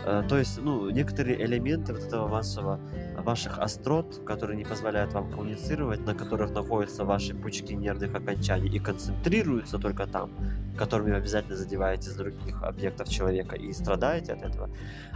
Э, 0.04 0.22
То 0.28 0.38
есть, 0.38 0.60
ну, 0.60 0.90
некоторые 0.90 1.42
элементы 1.44 1.94
вот 1.94 2.02
этого 2.02 2.28
вашего, 2.28 2.78
ваших 3.24 3.58
острот, 3.58 4.22
которые 4.26 4.56
не 4.56 4.64
позволяют 4.64 5.12
вам 5.12 5.30
коммуницировать, 5.30 6.00
на 6.06 6.14
которых 6.14 6.50
находятся 6.50 7.04
ваши 7.04 7.34
пучки 7.34 7.74
нервных 7.74 8.14
окончаний 8.14 8.68
и 8.68 8.78
концентрируются 8.78 9.78
только 9.78 10.06
там, 10.06 10.30
которыми 10.76 11.10
вы 11.10 11.16
обязательно 11.16 11.56
задеваете 11.56 12.10
с 12.10 12.14
других 12.14 12.62
объектов 12.62 13.08
человека 13.08 13.56
и 13.56 13.72
страдаете 13.72 14.32
от 14.32 14.42
этого, 14.42 14.70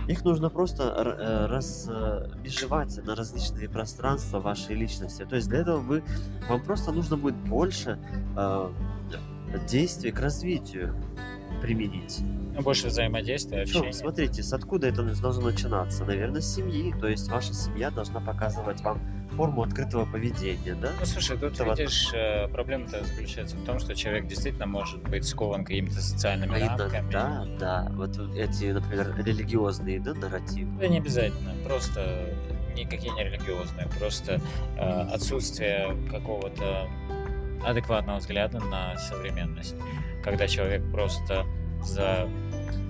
их 0.09 0.25
нужно 0.25 0.51
просто 0.51 0.83
э, 0.85 1.47
размежевать 1.47 3.05
на 3.05 3.15
различные 3.15 3.69
пространства 3.69 4.41
вашей 4.41 4.75
личности. 4.75 5.25
То 5.25 5.37
есть 5.37 5.49
для 5.49 5.59
этого 5.61 5.79
вы, 5.79 6.03
вам 6.49 6.63
просто 6.63 6.93
нужно 6.93 7.17
будет 7.17 7.37
больше 7.37 7.99
э, 8.37 8.71
действий 9.69 10.13
к 10.13 10.21
развитию 10.21 10.95
применить. 11.61 12.21
Ну, 12.55 12.63
больше 12.63 12.89
взаимодействия, 12.89 13.63
общения. 13.63 13.93
смотрите, 13.93 14.43
с 14.43 14.53
откуда 14.53 14.89
это 14.89 15.03
должно 15.03 15.43
начинаться? 15.51 16.05
Наверное, 16.05 16.41
с 16.41 16.55
семьи. 16.57 16.93
То 17.01 17.07
есть 17.09 17.29
ваша 17.29 17.55
семья 17.55 17.91
должна 17.91 18.21
показывать 18.21 18.81
вам 18.81 19.01
форму 19.37 19.63
открытого 19.63 20.05
поведения, 20.05 20.75
да? 20.75 20.91
Ну, 20.99 21.07
слушай, 21.07 21.39
тут, 21.39 21.53
Это 21.53 21.65
вот- 21.65 21.79
видишь, 21.79 22.11
э, 22.13 22.49
проблема-то 22.49 23.05
заключается 23.05 23.57
в 23.57 23.65
том, 23.65 23.79
что 23.79 23.95
человек 23.95 24.27
действительно 24.27 24.67
может 24.67 25.01
быть 25.09 25.25
скован 25.25 25.65
какими-то 25.65 26.01
социальными 26.01 26.61
А 26.61 26.67
рамками. 26.69 26.99
иногда, 26.99 27.45
да, 27.61 27.89
вот 27.93 28.19
эти, 28.37 28.73
например, 28.73 29.15
религиозные 29.25 30.01
да, 30.01 30.15
нарративы. 30.15 30.71
Да 30.81 30.89
не 30.89 30.99
обязательно, 30.99 31.53
просто 31.65 32.35
никакие 32.77 33.13
не 33.13 33.23
религиозные, 33.23 33.87
просто 34.01 34.41
э, 34.77 35.01
отсутствие 35.13 35.97
какого-то 36.11 36.89
адекватного 37.65 38.19
взгляда 38.19 38.59
на 38.61 38.97
современность, 38.99 39.77
когда 40.31 40.47
человек 40.49 40.83
просто 40.91 41.47
за... 41.83 42.29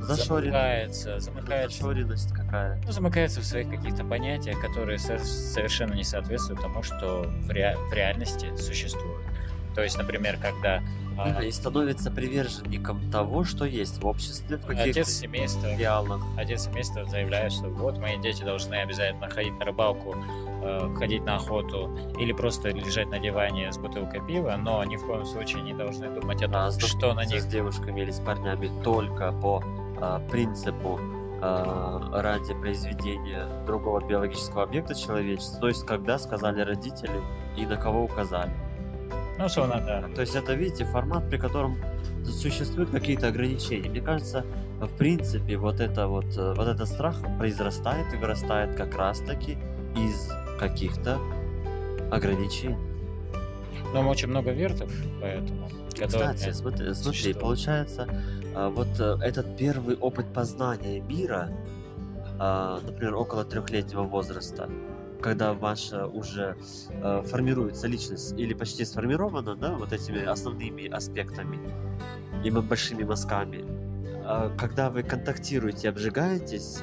Замыкается, 0.01 1.19
замыкается, 1.21 1.79
Зашоренность 1.79 2.33
какая. 2.33 2.81
ну, 2.87 2.93
замыкается 2.93 3.41
в 3.41 3.45
своих 3.45 3.69
каких-то 3.69 4.05
понятиях, 4.05 4.61
которые 4.61 4.99
со- 4.99 5.19
совершенно 5.19 5.95
не 5.95 6.05
соответствуют 6.05 6.63
тому, 6.63 6.83
что 6.83 7.25
в, 7.43 7.51
ре- 7.51 7.77
в 7.91 7.93
реальности 7.93 8.55
существует. 8.57 9.21
То 9.75 9.83
есть, 9.83 9.99
например, 9.99 10.39
когда 10.41 10.83
а, 11.19 11.43
и 11.43 11.51
становится 11.51 12.11
приверженником 12.11 13.11
того, 13.11 13.45
что 13.45 13.65
есть 13.65 14.03
в 14.03 14.07
обществе, 14.07 14.57
в 14.57 14.67
каких-то 14.67 15.01
отец 15.01 15.09
семейства 15.09 15.75
идеалах. 15.75 16.23
отец 16.37 16.65
семейства 16.65 17.05
заявляет, 17.05 17.53
что 17.53 17.69
вот 17.69 17.99
мои 17.99 18.19
дети 18.19 18.43
должны 18.43 18.77
обязательно 18.77 19.29
ходить 19.29 19.59
на 19.59 19.65
рыбалку, 19.65 20.15
э, 20.63 20.95
ходить 20.97 21.25
на 21.25 21.37
охоту 21.37 21.91
или 22.19 22.33
просто 22.33 22.71
лежать 22.71 23.09
на 23.09 23.19
диване 23.19 23.73
с 23.73 23.79
бутылкой 23.79 24.25
пива, 24.27 24.57
но 24.59 24.83
ни 24.85 24.97
в 24.97 25.07
коем 25.07 25.25
случае 25.25 25.63
не 25.63 25.75
должны 25.75 26.09
думать 26.09 26.43
о 26.43 26.47
том, 26.47 26.57
А 26.57 26.71
что 26.71 27.15
на 27.15 27.25
них 27.25 27.43
с 27.43 27.47
девушками 27.47 28.01
или 28.01 28.11
с 28.11 28.21
парнями 28.21 28.71
только 28.83 29.33
по 29.33 29.63
а, 30.01 30.21
принципу 30.31 31.01
а, 31.41 32.23
ради 32.23 32.55
произведения 32.55 33.47
другого 33.67 34.01
биологического 34.01 34.65
объекта 34.65 34.95
человечества, 34.95 35.61
то 35.61 35.69
есть 35.69 35.85
когда 35.85 36.19
сказали 36.19 36.61
родители 36.61 37.21
и 37.57 37.67
на 37.67 37.77
кого 37.77 38.05
указали. 38.05 38.53
Ну, 39.39 39.45
условно, 39.45 39.83
да. 39.87 40.03
То 40.15 40.23
есть 40.23 40.35
это, 40.35 40.55
видите, 40.55 40.85
формат, 40.85 41.29
при 41.31 41.39
котором 41.39 41.79
существуют 42.25 42.91
какие-то 42.91 43.29
ограничения. 43.29 43.89
Мне 43.89 44.01
кажется, 44.01 44.45
в 44.81 44.89
принципе, 44.97 45.57
вот 45.57 45.81
это 45.81 46.09
вот, 46.09 46.37
э, 46.37 46.55
вот 46.55 46.67
этот 46.67 46.89
страх 46.89 47.17
произрастает 47.39 48.13
и 48.13 48.17
вырастает 48.17 48.75
как 48.75 48.97
раз-таки 48.97 49.57
из 49.97 50.31
каких-то 50.59 51.19
ограничений. 52.11 52.77
Но 53.95 54.09
очень 54.09 54.29
много 54.29 54.51
вертов, 54.51 54.93
поэтому... 55.21 55.69
Кстати, 55.93 56.53
смотри, 56.53 56.95
смотри, 56.95 57.33
получается, 57.33 58.09
а, 58.55 58.69
вот 58.69 58.89
э, 58.99 59.17
этот 59.23 59.57
первый 59.57 59.97
опыт 59.97 60.27
познания 60.33 61.01
мира, 61.01 61.51
а, 62.39 62.81
например, 62.85 63.15
около 63.15 63.45
трехлетнего 63.45 64.03
возраста, 64.03 64.69
когда 65.21 65.53
ваша 65.53 66.07
уже 66.07 66.57
э, 66.91 67.23
формируется 67.25 67.87
личность 67.87 68.39
или 68.39 68.55
почти 68.55 68.85
сформирована, 68.85 69.57
да, 69.57 69.75
вот 69.75 69.93
этими 69.93 70.25
основными 70.25 70.89
аспектами, 70.89 71.59
и 72.45 72.51
большими 72.51 73.03
мазками. 73.03 73.65
А 74.25 74.55
Когда 74.57 74.91
вы 74.91 75.03
контактируете, 75.03 75.89
обжигаетесь, 75.89 76.79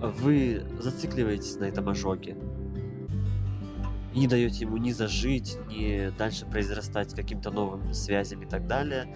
вы 0.00 0.62
зацикливаетесь 0.78 1.56
на 1.56 1.64
этом 1.64 1.88
ожоге. 1.88 2.36
И 4.12 4.18
не 4.18 4.26
даете 4.26 4.64
ему 4.64 4.76
ни 4.76 4.90
зажить, 4.90 5.56
ни 5.68 6.10
дальше 6.18 6.46
произрастать 6.46 7.14
каким-то 7.14 7.50
новым 7.50 7.92
связям 7.94 8.42
и 8.42 8.46
так 8.46 8.66
далее. 8.66 9.14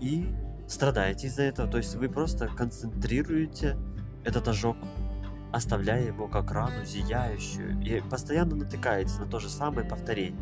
И 0.00 0.26
страдаете 0.68 1.26
из-за 1.26 1.42
этого. 1.42 1.68
То 1.68 1.78
есть 1.78 1.96
вы 1.96 2.08
просто 2.08 2.48
концентрируете 2.48 3.76
этот 4.24 4.46
ожог, 4.48 4.76
оставляя 5.56 6.06
его 6.06 6.28
как 6.28 6.50
рану 6.52 6.84
зияющую. 6.84 7.80
И 7.82 8.00
постоянно 8.00 8.56
натыкаетесь 8.56 9.18
на 9.18 9.26
то 9.26 9.38
же 9.38 9.48
самое 9.48 9.86
повторение. 9.86 10.40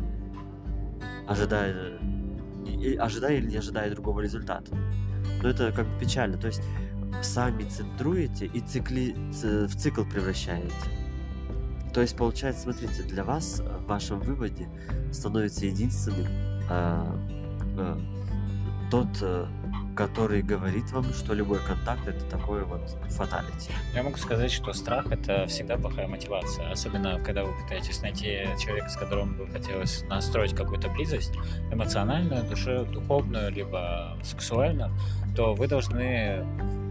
Ожидая, 1.27 1.99
и- 2.65 2.95
ожидая 2.95 3.37
или 3.37 3.47
не 3.47 3.57
ожидая 3.57 3.89
другого 3.91 4.21
результата. 4.21 4.75
Но 5.41 5.49
это 5.49 5.71
как 5.71 5.87
бы 5.87 5.99
печально. 5.99 6.37
То 6.37 6.47
есть 6.47 6.61
сами 7.23 7.63
центруете 7.63 8.45
и 8.45 8.59
цикли, 8.59 9.15
ц- 9.33 9.65
в 9.67 9.75
цикл 9.75 10.03
превращаете. 10.03 10.73
То 11.93 12.01
есть, 12.01 12.17
получается, 12.17 12.63
смотрите, 12.63 13.03
для 13.03 13.23
вас 13.23 13.61
э, 13.61 13.77
в 13.77 13.87
вашем 13.87 14.19
выводе 14.19 14.67
становится 15.13 15.65
единственным 15.65 16.27
а, 16.69 17.17
а, 17.77 17.97
тот, 18.91 19.07
э, 19.21 19.45
который 19.95 20.41
говорит 20.41 20.91
вам, 20.91 21.05
что 21.13 21.33
любой 21.33 21.59
контакт 21.59 22.07
это 22.07 22.23
такое 22.25 22.63
вот 22.65 22.89
фаталити. 23.09 23.71
Я 23.93 24.03
могу 24.03 24.17
сказать, 24.17 24.51
что 24.51 24.73
страх 24.73 25.11
это 25.11 25.47
всегда 25.47 25.77
плохая 25.77 26.07
мотивация. 26.07 26.69
Особенно, 26.71 27.19
когда 27.23 27.43
вы 27.43 27.53
пытаетесь 27.61 28.01
найти 28.01 28.47
человека, 28.61 28.89
с 28.89 28.97
которым 28.97 29.35
бы 29.37 29.47
хотелось 29.47 30.03
настроить 30.09 30.55
какую-то 30.55 30.89
близость, 30.89 31.33
эмоциональную, 31.71 32.43
душе, 32.43 32.83
духовную, 32.85 33.51
либо 33.51 34.17
сексуальную, 34.23 34.91
то 35.35 35.53
вы 35.53 35.67
должны 35.67 36.45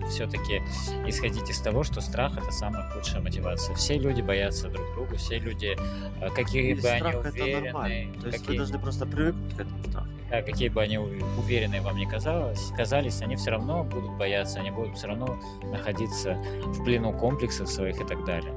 все-таки 0.08 0.62
исходить 1.06 1.48
из 1.48 1.58
того, 1.60 1.82
что 1.84 2.00
страх 2.00 2.36
это 2.36 2.50
самая 2.50 2.88
худшая 2.90 3.22
мотивация. 3.22 3.74
Все 3.74 3.98
люди 3.98 4.20
боятся 4.20 4.68
друг 4.68 4.86
друга, 4.94 5.16
все 5.16 5.38
люди, 5.38 5.76
э, 6.20 6.30
какие 6.30 6.72
И 6.72 6.80
бы 6.80 6.88
они 6.88 7.00
страх 7.00 7.14
это 7.14 7.28
уверенные, 7.28 7.72
нормально. 7.72 8.20
То 8.20 8.26
есть 8.26 8.38
какие, 8.38 8.50
вы 8.52 8.56
должны 8.56 8.78
просто 8.78 9.06
привыкнуть 9.06 9.56
к 9.56 9.60
этому 9.60 9.84
страху. 9.84 10.08
да, 10.30 10.42
какие 10.42 10.68
бы 10.68 10.82
они 10.82 10.98
уверенные 10.98 11.80
вам 11.80 11.96
ни 11.96 12.04
казалось, 12.04 12.72
казались, 12.76 13.22
они 13.22 13.36
все 13.36 13.50
равно 13.50 13.84
будут 13.84 14.12
бояться, 14.18 14.60
они 14.60 14.70
будут 14.70 14.96
все 14.96 15.08
равно 15.08 15.38
находиться 15.62 16.34
в 16.66 16.84
плену 16.84 17.12
комплексов 17.12 17.68
своих 17.68 18.00
и 18.00 18.04
так 18.04 18.24
далее. 18.24 18.54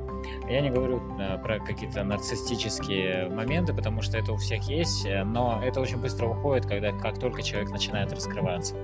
Я 0.49 0.61
не 0.61 0.69
говорю 0.69 1.01
э, 1.19 1.37
про 1.37 1.59
какие-то 1.59 2.03
нарциссические 2.03 3.29
моменты, 3.29 3.73
потому 3.73 4.01
что 4.01 4.17
это 4.17 4.33
у 4.33 4.37
всех 4.37 4.63
есть, 4.63 5.05
э, 5.05 5.23
но 5.23 5.61
это 5.63 5.81
очень 5.81 5.97
быстро 5.97 6.27
уходит, 6.27 6.65
когда 6.65 6.91
как 6.91 7.19
только 7.19 7.43
человек 7.43 7.69
начинает 7.69 8.11
раскрываться. 8.11 8.75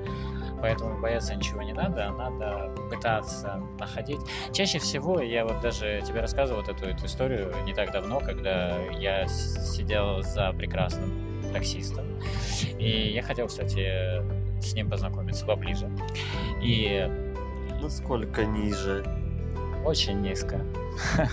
Поэтому 0.64 0.98
бояться 0.98 1.36
ничего 1.36 1.62
не 1.62 1.74
надо, 1.74 2.08
а 2.08 2.12
надо 2.14 2.74
пытаться 2.90 3.62
находить. 3.78 4.22
Чаще 4.54 4.80
всего, 4.80 5.20
я 5.20 5.44
вот 5.46 5.60
даже 5.60 6.02
тебе 6.08 6.22
рассказывал 6.22 6.62
вот 6.62 6.70
эту, 6.70 6.86
эту 6.86 7.06
историю 7.06 7.54
не 7.66 7.74
так 7.74 7.92
давно, 7.92 8.22
когда 8.22 8.78
я 8.98 9.28
сидел 9.28 10.22
за 10.22 10.54
прекрасным 10.54 11.12
таксистом, 11.52 12.06
и 12.80 13.12
я 13.14 13.22
хотел, 13.24 13.48
кстати, 13.48 14.22
с 14.62 14.74
ним 14.74 14.90
познакомиться 14.90 15.46
поближе. 15.46 15.92
И 16.62 17.12
Насколько 17.82 18.46
ниже. 18.46 19.04
очень 19.84 20.22
низко 20.22 20.62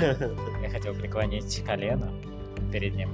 я 0.00 0.68
хотел 0.68 0.94
преклонить 0.94 1.62
колено 1.64 2.12
перед 2.72 2.96
ним. 2.96 3.10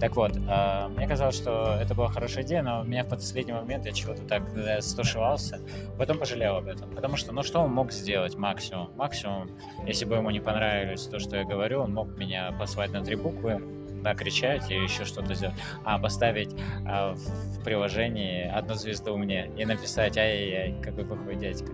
Так 0.00 0.16
вот, 0.16 0.32
а, 0.48 0.88
мне 0.88 1.06
казалось, 1.06 1.36
что 1.36 1.76
это 1.78 1.94
была 1.94 2.08
хорошая 2.08 2.42
идея, 2.42 2.62
но 2.62 2.82
меня 2.82 3.04
в 3.04 3.08
последний 3.08 3.52
момент 3.52 3.84
я 3.84 3.92
чего-то 3.92 4.22
так 4.22 4.42
э, 4.56 4.80
стушевался. 4.80 5.60
Потом 5.98 6.18
пожалел 6.18 6.56
об 6.56 6.68
этом. 6.68 6.90
Потому 6.94 7.16
что, 7.16 7.32
ну 7.32 7.42
что 7.42 7.60
он 7.60 7.70
мог 7.70 7.92
сделать 7.92 8.34
максимум? 8.36 8.90
Максимум, 8.96 9.50
если 9.86 10.06
бы 10.06 10.16
ему 10.16 10.30
не 10.30 10.40
понравилось 10.40 11.06
то, 11.06 11.18
что 11.18 11.36
я 11.36 11.44
говорю, 11.44 11.82
он 11.82 11.92
мог 11.92 12.16
меня 12.16 12.50
послать 12.58 12.92
на 12.92 13.04
три 13.04 13.16
буквы, 13.16 13.60
накричать 14.02 14.70
или 14.70 14.82
еще 14.82 15.04
что-то 15.04 15.34
сделать. 15.34 15.56
А 15.84 15.98
поставить 15.98 16.54
а, 16.86 17.14
в, 17.14 17.62
приложении 17.64 18.48
одну 18.48 18.74
звезду 18.74 19.16
мне 19.16 19.50
и 19.56 19.64
написать 19.64 20.16
«Ай-яй-яй, 20.16 20.82
какой 20.82 21.04
плохой 21.04 21.36
дядька». 21.36 21.72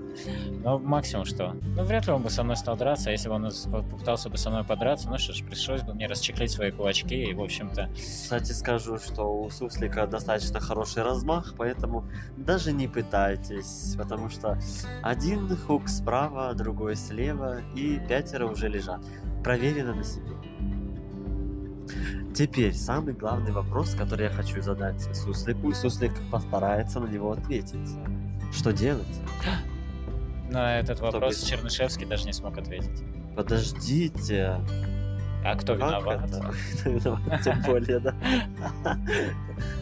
Ну, 0.48 0.78
максимум 0.78 1.24
что? 1.24 1.54
Ну, 1.62 1.84
вряд 1.84 2.06
ли 2.06 2.12
он 2.12 2.22
бы 2.22 2.30
со 2.30 2.42
мной 2.42 2.56
стал 2.56 2.76
драться, 2.76 3.10
а 3.10 3.12
если 3.12 3.28
бы 3.28 3.34
он 3.34 3.50
попытался 3.70 4.30
бы 4.30 4.38
со 4.38 4.50
мной 4.50 4.64
подраться, 4.64 5.08
ну 5.08 5.18
что 5.18 5.32
ж, 5.32 5.44
пришлось 5.44 5.82
бы 5.82 5.94
мне 5.94 6.06
расчехлить 6.06 6.50
свои 6.50 6.70
кулачки, 6.70 7.14
и, 7.14 7.34
в 7.34 7.42
общем-то, 7.42 7.90
Кстати, 7.94 8.52
скажу, 8.52 8.98
что 8.98 9.24
у 9.24 9.50
суслика 9.50 10.06
достаточно 10.06 10.60
хороший 10.60 11.02
размах, 11.02 11.54
поэтому 11.56 12.08
даже 12.36 12.72
не 12.72 12.88
пытайтесь, 12.88 13.94
потому 13.96 14.30
что 14.30 14.58
один 15.02 15.56
хук 15.56 15.88
справа, 15.88 16.54
другой 16.54 16.96
слева, 16.96 17.60
и 17.74 17.98
пятеро 18.08 18.46
уже 18.46 18.68
лежат. 18.68 19.00
Проверено 19.44 19.94
на 19.94 20.04
себе. 20.04 20.32
Теперь 22.34 22.74
самый 22.74 23.14
главный 23.14 23.52
вопрос, 23.52 23.94
который 23.94 24.24
я 24.24 24.30
хочу 24.30 24.60
задать 24.62 25.00
Суслику, 25.16 25.70
и 25.70 25.74
Суслик 25.74 26.12
постарается 26.30 27.00
на 27.00 27.06
него 27.06 27.32
ответить. 27.32 27.90
Что 28.52 28.72
делать? 28.72 29.06
на 30.50 30.78
этот 30.78 30.96
Кто 30.98 31.06
вопрос 31.06 31.34
быстро? 31.36 31.56
Чернышевский 31.56 32.06
даже 32.06 32.24
не 32.26 32.32
смог 32.32 32.56
ответить. 32.58 33.02
Подождите. 33.34 34.60
А 35.44 35.54
кто 35.56 35.76
Как 35.76 35.88
виноват? 35.88 36.24
это? 36.28 36.52
Кто 36.80 36.90
виноват? 36.90 37.42
Тем 37.42 37.62
более, 37.66 37.98
да. 38.00 38.14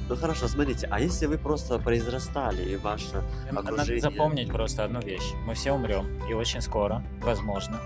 Ну 0.08 0.16
хорошо, 0.16 0.48
смотрите, 0.48 0.86
а 0.90 1.00
если 1.00 1.26
вы 1.26 1.38
просто 1.38 1.78
произрастали, 1.78 2.62
и 2.62 2.76
ваше 2.76 3.22
Надо 3.50 3.68
окружение. 3.70 4.00
запомнить 4.00 4.48
просто 4.48 4.84
одну 4.84 5.00
вещь. 5.00 5.32
Мы 5.46 5.54
все 5.54 5.72
умрем, 5.72 6.06
и 6.28 6.34
очень 6.34 6.60
скоро, 6.60 7.02
возможно. 7.22 7.80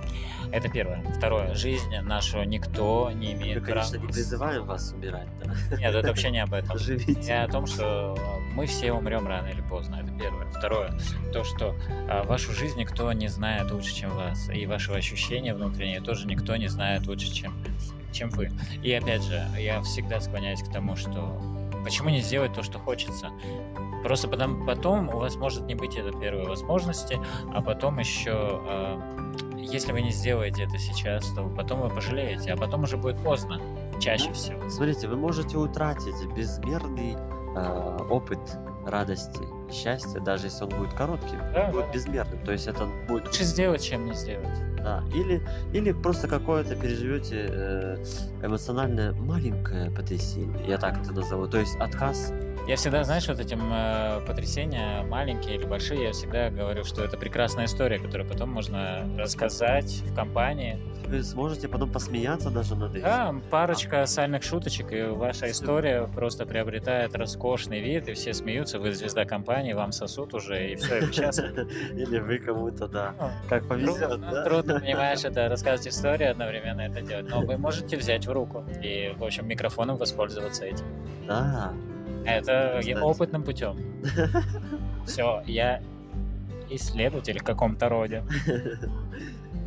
Это 0.50 0.68
первое. 0.68 1.02
Второе. 1.16 1.54
Жизнь 1.54 1.94
нашу 2.02 2.42
никто 2.42 3.10
не 3.12 3.34
Мы, 3.34 3.42
имеет 3.42 3.64
права... 3.64 3.82
конечно, 3.82 3.96
не 3.98 4.12
призываем 4.12 4.64
вас 4.64 4.92
умирать, 4.92 5.28
да. 5.38 5.76
Нет, 5.76 5.94
это 5.94 6.08
вообще 6.08 6.30
не 6.30 6.40
об 6.42 6.54
этом. 6.54 6.76
Живите. 6.78 7.20
Я 7.28 7.44
о 7.44 7.48
том, 7.48 7.66
что 7.66 8.16
мы 8.54 8.66
все 8.66 8.92
умрем 8.92 9.28
рано 9.28 9.46
или 9.48 9.60
поздно. 9.60 10.00
Это 10.02 10.10
первое. 10.18 10.46
Второе. 10.50 10.98
То, 11.32 11.44
что 11.44 11.76
а, 12.08 12.24
вашу 12.24 12.52
жизнь 12.52 12.78
никто 12.80 13.12
не 13.12 13.28
знает 13.28 13.70
лучше, 13.70 13.94
чем 13.94 14.10
вас. 14.10 14.48
И 14.48 14.66
ваши 14.66 14.90
ощущения 14.92 15.54
внутренние 15.54 16.00
тоже 16.00 16.26
никто 16.26 16.56
не 16.56 16.66
знает 16.66 17.06
лучше, 17.06 17.32
чем, 17.32 17.54
чем 18.10 18.30
вы. 18.30 18.50
И 18.82 18.92
опять 18.92 19.22
же, 19.22 19.46
я 19.56 19.80
всегда 19.82 20.20
склоняюсь 20.20 20.62
к 20.62 20.72
тому, 20.72 20.96
что 20.96 21.40
почему 21.84 22.10
не 22.10 22.20
сделать 22.20 22.52
то, 22.52 22.62
что 22.62 22.78
хочется? 22.78 23.30
Просто 24.02 24.28
потом, 24.28 24.64
потом 24.66 25.08
у 25.08 25.18
вас 25.18 25.36
может 25.36 25.64
не 25.66 25.74
быть 25.74 25.96
этой 25.96 26.18
первой 26.18 26.46
возможности, 26.46 27.18
а 27.52 27.60
потом 27.60 27.98
еще, 27.98 28.32
а, 28.32 29.34
если 29.58 29.92
вы 29.92 30.02
не 30.02 30.10
сделаете 30.10 30.64
это 30.64 30.78
сейчас, 30.78 31.28
то 31.34 31.42
потом 31.44 31.80
вы 31.80 31.88
пожалеете, 31.88 32.52
а 32.52 32.56
потом 32.56 32.84
уже 32.84 32.96
будет 32.96 33.18
поздно, 33.22 33.60
чаще 34.00 34.28
Ну, 34.28 34.34
всего. 34.34 34.68
Смотрите, 34.70 35.08
вы 35.08 35.16
можете 35.16 35.56
утратить 35.58 36.14
безмерный 36.34 37.16
э, 37.56 37.96
опыт 38.08 38.38
радости 38.88 39.42
и 39.68 39.72
счастья, 39.72 40.20
даже 40.20 40.46
если 40.46 40.64
он 40.64 40.70
будет 40.70 40.94
коротким. 40.94 41.38
Да, 41.52 41.70
будет 41.70 41.86
да. 41.86 41.92
безмерным. 41.92 42.44
То 42.44 42.52
есть 42.52 42.66
это 42.66 42.86
будет 43.06 43.26
Лучше 43.26 43.44
сделать, 43.44 43.82
чем 43.82 44.06
не 44.06 44.14
сделать. 44.14 44.58
Да, 44.82 45.04
или, 45.14 45.42
или 45.72 45.92
просто 45.92 46.28
какое-то 46.28 46.76
переживете 46.76 47.46
э, 47.50 48.04
эмоциональное 48.42 49.12
маленькое 49.12 49.90
потрясение, 49.90 50.66
я 50.66 50.78
так 50.78 51.00
это 51.02 51.12
назову. 51.12 51.46
То 51.46 51.58
есть 51.58 51.76
отказ. 51.76 52.32
Я 52.68 52.76
всегда, 52.76 53.02
знаешь, 53.02 53.26
вот 53.26 53.40
этим 53.40 53.62
э, 53.72 54.20
потрясения, 54.26 55.02
маленькие 55.04 55.56
или 55.56 55.64
большие, 55.64 56.02
я 56.02 56.12
всегда 56.12 56.50
говорю, 56.50 56.84
что 56.84 57.02
это 57.02 57.16
прекрасная 57.16 57.64
история, 57.64 57.98
которую 57.98 58.28
потом 58.28 58.50
можно 58.50 59.08
рассказать 59.16 60.02
в 60.04 60.14
компании. 60.14 60.78
Вы 61.06 61.22
сможете 61.22 61.66
потом 61.66 61.90
посмеяться 61.90 62.50
даже 62.50 62.74
над 62.74 62.90
этим. 62.94 63.04
Да, 63.04 63.34
парочка 63.50 64.04
сальных 64.04 64.42
шуточек, 64.42 64.92
и 64.92 65.02
ваша 65.04 65.50
история 65.50 66.06
просто 66.14 66.44
приобретает 66.44 67.14
роскошный 67.14 67.80
вид, 67.80 68.06
и 68.06 68.12
все 68.12 68.34
смеются, 68.34 68.78
вы 68.78 68.92
звезда 68.92 69.24
компании, 69.24 69.72
вам 69.72 69.90
сосут 69.90 70.34
уже, 70.34 70.72
и 70.72 70.76
все, 70.76 70.98
и 70.98 71.06
вы 71.06 71.12
счастливы. 71.14 71.70
Или 71.94 72.18
вы 72.18 72.38
кому-то, 72.38 72.86
да. 72.86 73.14
Ну, 73.18 73.30
Как 73.48 73.66
повезет, 73.66 74.20
да? 74.20 74.44
трудно, 74.44 74.78
понимаешь, 74.80 75.24
это 75.24 75.48
рассказывать 75.48 75.88
историю 75.88 76.32
одновременно 76.32 76.82
это 76.82 77.00
делать. 77.00 77.30
Но 77.30 77.40
вы 77.40 77.56
можете 77.56 77.96
взять 77.96 78.26
в 78.26 78.30
руку 78.30 78.62
и, 78.82 79.14
в 79.16 79.24
общем, 79.24 79.48
микрофоном 79.48 79.96
воспользоваться 79.96 80.66
этим. 80.66 80.84
Да. 81.26 81.72
Это 82.28 82.76
Кстати. 82.80 82.98
опытным 83.00 83.42
путем. 83.42 83.76
Все, 85.06 85.42
я 85.46 85.82
исследователь 86.70 87.38
в 87.38 87.44
каком-то 87.44 87.88
роде. 87.88 88.24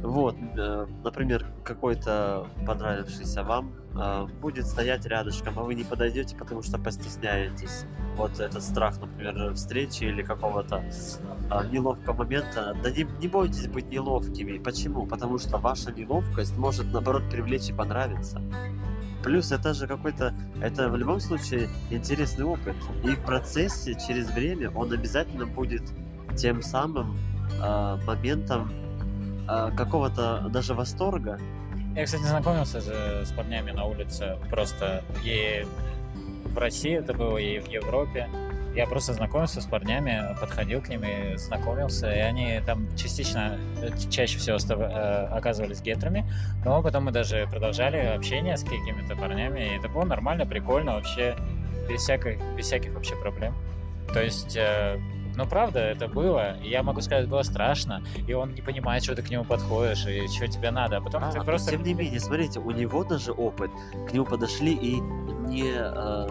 Вот, 0.04 0.36
э, 0.58 0.88
например, 1.04 1.46
какой-то 1.64 2.48
понравившийся 2.66 3.44
вам 3.44 3.72
э, 3.96 4.26
будет 4.42 4.66
стоять 4.66 5.06
рядышком, 5.06 5.60
а 5.60 5.62
вы 5.62 5.76
не 5.76 5.84
подойдете, 5.84 6.36
потому 6.36 6.64
что 6.64 6.80
постесняетесь. 6.80 7.86
Вот 8.16 8.40
этот 8.40 8.64
страх, 8.64 9.00
например, 9.00 9.54
встречи 9.54 10.06
или 10.06 10.24
какого-то 10.24 10.84
а, 11.52 11.64
неловкого 11.66 12.16
момента. 12.16 12.76
Да 12.84 12.90
не, 12.90 13.04
не 13.20 13.28
бойтесь 13.28 13.68
быть 13.68 13.90
неловкими. 13.90 14.58
Почему? 14.58 15.06
Потому 15.06 15.38
что 15.38 15.58
ваша 15.58 15.92
неловкость 15.92 16.58
может, 16.58 16.92
наоборот, 16.92 17.24
привлечь 17.30 17.70
и 17.70 17.74
понравиться. 17.74 18.42
Плюс 19.24 19.52
это 19.52 19.74
же 19.74 19.88
какой-то, 19.88 20.34
это 20.62 20.90
в 20.90 20.96
любом 20.96 21.20
случае 21.20 21.70
интересный 21.90 22.46
опыт. 22.46 22.76
И 23.04 23.10
в 23.10 23.20
процессе, 23.24 23.96
через 23.96 24.30
время, 24.32 24.72
он 24.72 24.92
обязательно 24.92 25.46
будет 25.46 25.84
тем 26.36 26.62
самым 26.62 27.18
э, 27.62 27.98
моментом 28.06 28.72
э, 29.48 29.72
какого-то 29.76 30.50
даже 30.50 30.74
восторга. 30.74 31.40
Я, 31.96 32.06
кстати, 32.06 32.24
знакомился 32.24 32.80
же 32.82 33.26
с 33.26 33.32
парнями 33.32 33.72
на 33.72 33.86
улице 33.86 34.38
просто 34.50 35.04
и 35.24 35.66
в 36.46 36.58
России 36.58 36.98
это 36.98 37.14
было, 37.14 37.38
и 37.38 37.60
в 37.60 37.68
Европе. 37.68 38.30
Я 38.76 38.88
просто 38.88 39.14
знакомился 39.14 39.60
с 39.62 39.66
парнями, 39.66 40.36
подходил 40.40 40.82
к 40.82 40.88
ним 40.88 41.04
и 41.04 41.36
знакомился, 41.36 42.12
и 42.12 42.20
они 42.20 42.62
там 42.66 42.88
частично, 42.96 43.58
э, 43.82 43.90
чаще 44.10 44.38
всего 44.38 44.58
э, 44.58 45.28
оказывались 45.28 45.82
гетрами, 45.82 46.26
но 46.64 46.82
потом 46.82 47.06
мы 47.06 47.12
даже 47.12 47.48
продолжали 47.52 47.98
общение 47.98 48.56
с 48.56 48.64
какими-то 48.64 49.16
парнями, 49.16 49.60
и 49.60 49.78
это 49.78 49.90
было 49.90 50.06
нормально, 50.06 50.46
прикольно, 50.46 50.94
вообще 50.94 51.36
без 51.90 52.02
всяких, 52.02 52.40
без 52.56 52.66
всяких 52.66 52.94
вообще 52.94 53.16
проблем. 53.18 53.54
То 54.14 54.22
есть 54.22 54.56
э, 54.56 55.00
но 55.36 55.46
правда, 55.46 55.80
это 55.80 56.08
было. 56.08 56.58
И 56.58 56.70
я 56.70 56.84
могу 56.84 57.02
сказать, 57.02 57.28
было 57.28 57.44
страшно. 57.44 58.04
И 58.28 58.34
он 58.34 58.54
не 58.54 58.62
понимает, 58.62 59.04
что 59.04 59.16
ты 59.16 59.22
к 59.22 59.30
нему 59.30 59.44
подходишь 59.44 60.06
и 60.06 60.28
что 60.28 60.48
тебе 60.48 60.72
надо. 60.72 60.98
А 60.98 61.02
потом 61.02 61.24
а, 61.24 61.32
ты 61.32 61.42
просто... 61.42 61.72
Тем 61.72 61.84
не 61.84 61.94
менее, 61.94 62.20
смотрите, 62.20 62.60
у 62.60 62.72
него 62.72 63.04
даже 63.04 63.32
опыт. 63.32 63.72
К 64.10 64.14
нему 64.14 64.26
подошли 64.26 64.74
и 64.74 65.00
не, 65.00 65.72
э, 65.74 66.28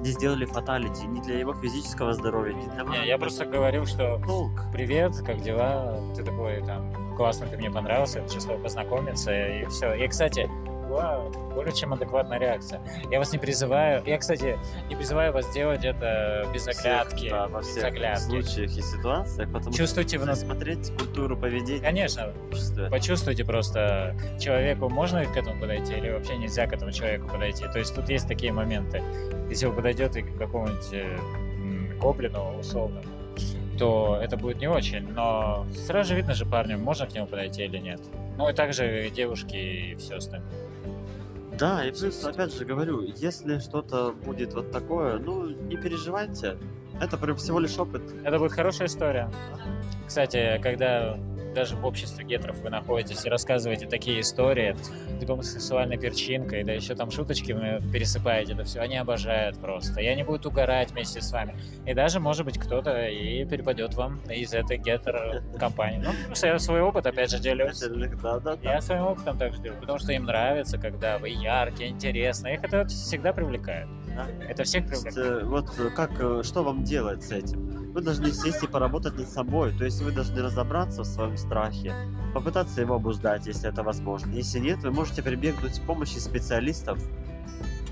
не 0.00 0.10
сделали 0.10 0.44
фаталити 0.44 1.06
ни 1.06 1.20
для 1.20 1.38
его 1.38 1.54
физического 1.54 2.12
здоровья, 2.12 2.54
ни 2.54 2.66
для... 2.68 2.84
Не, 2.84 3.06
я 3.06 3.18
просто 3.18 3.44
говорил, 3.44 3.86
что 3.86 4.20
Толк. 4.26 4.62
привет, 4.72 5.16
как 5.26 5.40
дела? 5.40 6.00
Ты 6.16 6.22
такой, 6.22 6.62
там, 6.64 7.16
классно, 7.16 7.46
ты 7.46 7.56
мне 7.56 7.70
понравился, 7.70 8.22
число 8.28 8.56
познакомиться, 8.58 9.32
и 9.32 9.64
все. 9.66 9.94
И, 9.94 10.08
кстати, 10.08 10.48
была 10.90 11.20
более 11.54 11.72
чем 11.72 11.92
адекватная 11.92 12.38
реакция. 12.38 12.80
Я 13.10 13.18
вас 13.18 13.32
не 13.32 13.38
призываю, 13.38 14.02
я, 14.04 14.18
кстати, 14.18 14.58
не 14.88 14.96
призываю 14.96 15.32
вас 15.32 15.50
делать 15.54 15.84
это 15.84 16.46
без 16.52 16.66
оглядки, 16.66 17.16
всех, 17.16 17.30
да, 17.30 17.46
во 17.48 17.60
без 17.60 17.66
всех 17.68 17.84
оглядки. 17.84 18.22
случаях 18.22 18.76
и 18.76 18.82
ситуациях, 18.82 19.52
потому 19.52 19.72
Чувствуйте 19.74 20.16
что 20.16 20.24
в 20.24 20.28
нас- 20.28 20.40
смотреть 20.40 20.90
культуру 20.96 21.36
поведения 21.36 21.80
Конечно, 21.80 22.32
почувствуйте 22.90 23.44
просто 23.44 24.16
человеку, 24.40 24.88
можно 24.88 25.24
к 25.24 25.36
этому 25.36 25.60
подойти 25.60 25.94
или 25.94 26.10
вообще 26.10 26.36
нельзя 26.36 26.66
к 26.66 26.72
этому 26.72 26.92
человеку 26.92 27.28
подойти. 27.28 27.64
То 27.72 27.78
есть 27.78 27.94
тут 27.94 28.08
есть 28.08 28.26
такие 28.26 28.52
моменты. 28.52 29.02
Если 29.48 29.66
вы 29.66 29.72
подойдете 29.74 30.22
к 30.22 30.38
какому-нибудь 30.38 30.88
э, 30.92 31.16
гоблину 32.00 32.58
условно, 32.58 33.02
то 33.78 34.18
это 34.22 34.36
будет 34.36 34.58
не 34.60 34.68
очень, 34.68 35.08
но 35.12 35.66
сразу 35.86 36.10
же 36.10 36.14
видно 36.16 36.34
же 36.34 36.44
парню, 36.44 36.78
можно 36.78 37.06
к 37.06 37.14
нему 37.14 37.26
подойти 37.26 37.64
или 37.64 37.78
нет. 37.78 38.00
Ну 38.36 38.48
и 38.48 38.52
также 38.52 39.06
и 39.06 39.10
девушки 39.10 39.56
и 39.56 39.94
все 39.96 40.16
остальное. 40.16 40.50
Да, 41.60 41.84
и 41.84 41.92
плюс, 41.92 42.24
опять 42.24 42.54
же 42.54 42.64
говорю, 42.64 43.02
если 43.02 43.58
что-то 43.58 44.12
будет 44.12 44.54
вот 44.54 44.70
такое, 44.70 45.18
ну, 45.18 45.50
не 45.50 45.76
переживайте. 45.76 46.56
Это 46.98 47.18
прям 47.18 47.36
всего 47.36 47.60
лишь 47.60 47.78
опыт. 47.78 48.02
Это 48.24 48.38
будет 48.38 48.52
хорошая 48.52 48.88
история. 48.88 49.30
Кстати, 50.06 50.58
когда 50.62 51.18
даже 51.54 51.76
в 51.76 51.84
обществе 51.84 52.24
гетеров 52.24 52.58
вы 52.60 52.70
находитесь 52.70 53.24
и 53.24 53.28
рассказываете 53.28 53.86
такие 53.86 54.20
истории 54.20 54.76
с 55.20 55.24
гомосексуальной 55.24 55.98
перчинкой, 55.98 56.64
да 56.64 56.72
еще 56.72 56.94
там 56.94 57.10
шуточки 57.10 57.52
вы 57.52 57.80
пересыпаете, 57.92 58.54
это 58.54 58.64
все, 58.64 58.80
они 58.80 58.96
обожают 58.96 59.58
просто. 59.60 60.00
И 60.00 60.06
они 60.06 60.22
будут 60.22 60.46
угорать 60.46 60.90
вместе 60.92 61.20
с 61.20 61.32
вами. 61.32 61.56
И 61.86 61.94
даже, 61.94 62.20
может 62.20 62.44
быть, 62.44 62.58
кто-то 62.58 63.06
и 63.06 63.44
перепадет 63.44 63.94
вам 63.94 64.20
из 64.30 64.52
этой 64.52 64.78
гетер-компании. 64.78 66.02
Ну, 66.04 66.10
просто 66.26 66.48
я 66.48 66.58
свой 66.58 66.80
опыт, 66.80 67.06
опять 67.06 67.30
же, 67.30 67.38
делюсь. 67.38 67.80
Да, 67.80 68.38
да, 68.38 68.56
да. 68.56 68.72
Я 68.74 68.80
своим 68.80 69.02
опытом 69.02 69.38
также 69.38 69.60
делаю, 69.60 69.80
потому 69.80 69.98
что 69.98 70.12
им 70.12 70.24
нравится, 70.24 70.78
когда 70.78 71.18
вы 71.18 71.30
яркие, 71.30 71.90
интересные. 71.90 72.54
Их 72.54 72.64
это 72.64 72.86
всегда 72.86 73.32
привлекает. 73.32 73.88
Да. 74.16 74.26
Это 74.48 74.64
всех 74.64 74.88
есть, 74.90 75.02
привлекает. 75.04 75.42
э, 75.42 75.46
Вот 75.46 75.78
э, 75.78 75.90
как, 75.90 76.10
э, 76.20 76.42
что 76.44 76.62
вам 76.62 76.84
делать 76.84 77.22
с 77.22 77.30
этим? 77.32 77.92
Вы 77.92 78.00
должны 78.02 78.30
сесть 78.32 78.62
и 78.62 78.66
поработать 78.66 79.16
над 79.16 79.28
собой. 79.28 79.72
То 79.76 79.84
есть 79.84 80.00
вы 80.02 80.12
должны 80.12 80.42
разобраться 80.42 81.02
в 81.02 81.06
своем 81.06 81.36
страхе, 81.36 81.92
попытаться 82.34 82.80
его 82.80 82.94
обуздать, 82.96 83.46
если 83.46 83.68
это 83.68 83.82
возможно. 83.82 84.32
Если 84.32 84.58
нет, 84.60 84.78
вы 84.82 84.90
можете 84.92 85.22
прибегнуть 85.22 85.78
к 85.80 85.82
помощи 85.86 86.18
специалистов, 86.18 86.98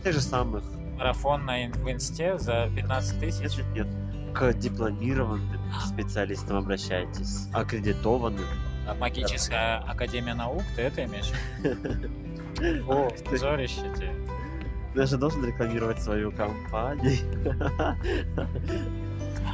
тех 0.05 0.13
же 0.15 0.21
самых, 0.21 0.63
Марафон 0.97 1.45
на 1.47 1.55
в 1.73 1.91
инсте 1.91 2.39
за 2.39 2.69
15 2.75 3.21
тысяч. 3.21 3.41
если 3.41 3.63
нет, 3.73 3.87
к 4.35 4.53
дипломированным 4.53 5.61
специалистам 5.87 6.57
обращайтесь, 6.59 7.47
аккредитованным. 7.53 8.45
А 8.87 8.95
Магическая 8.95 9.79
академия 9.81 10.35
наук, 10.35 10.63
ты 10.75 10.83
это 10.83 11.05
имеешь? 11.05 11.31
О, 12.89 13.09
зорище 13.37 13.83
тебе. 13.97 14.13
Даже 14.99 15.17
должен 15.17 15.45
рекламировать 15.47 16.03
свою 16.03 16.33
компанию. 16.33 17.19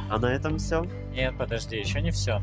А 0.07 0.19
на 0.19 0.27
этом 0.27 0.59
все. 0.59 0.85
Нет, 1.13 1.35
подожди, 1.35 1.77
еще 1.77 1.99
не 1.99 2.11
все. 2.11 2.39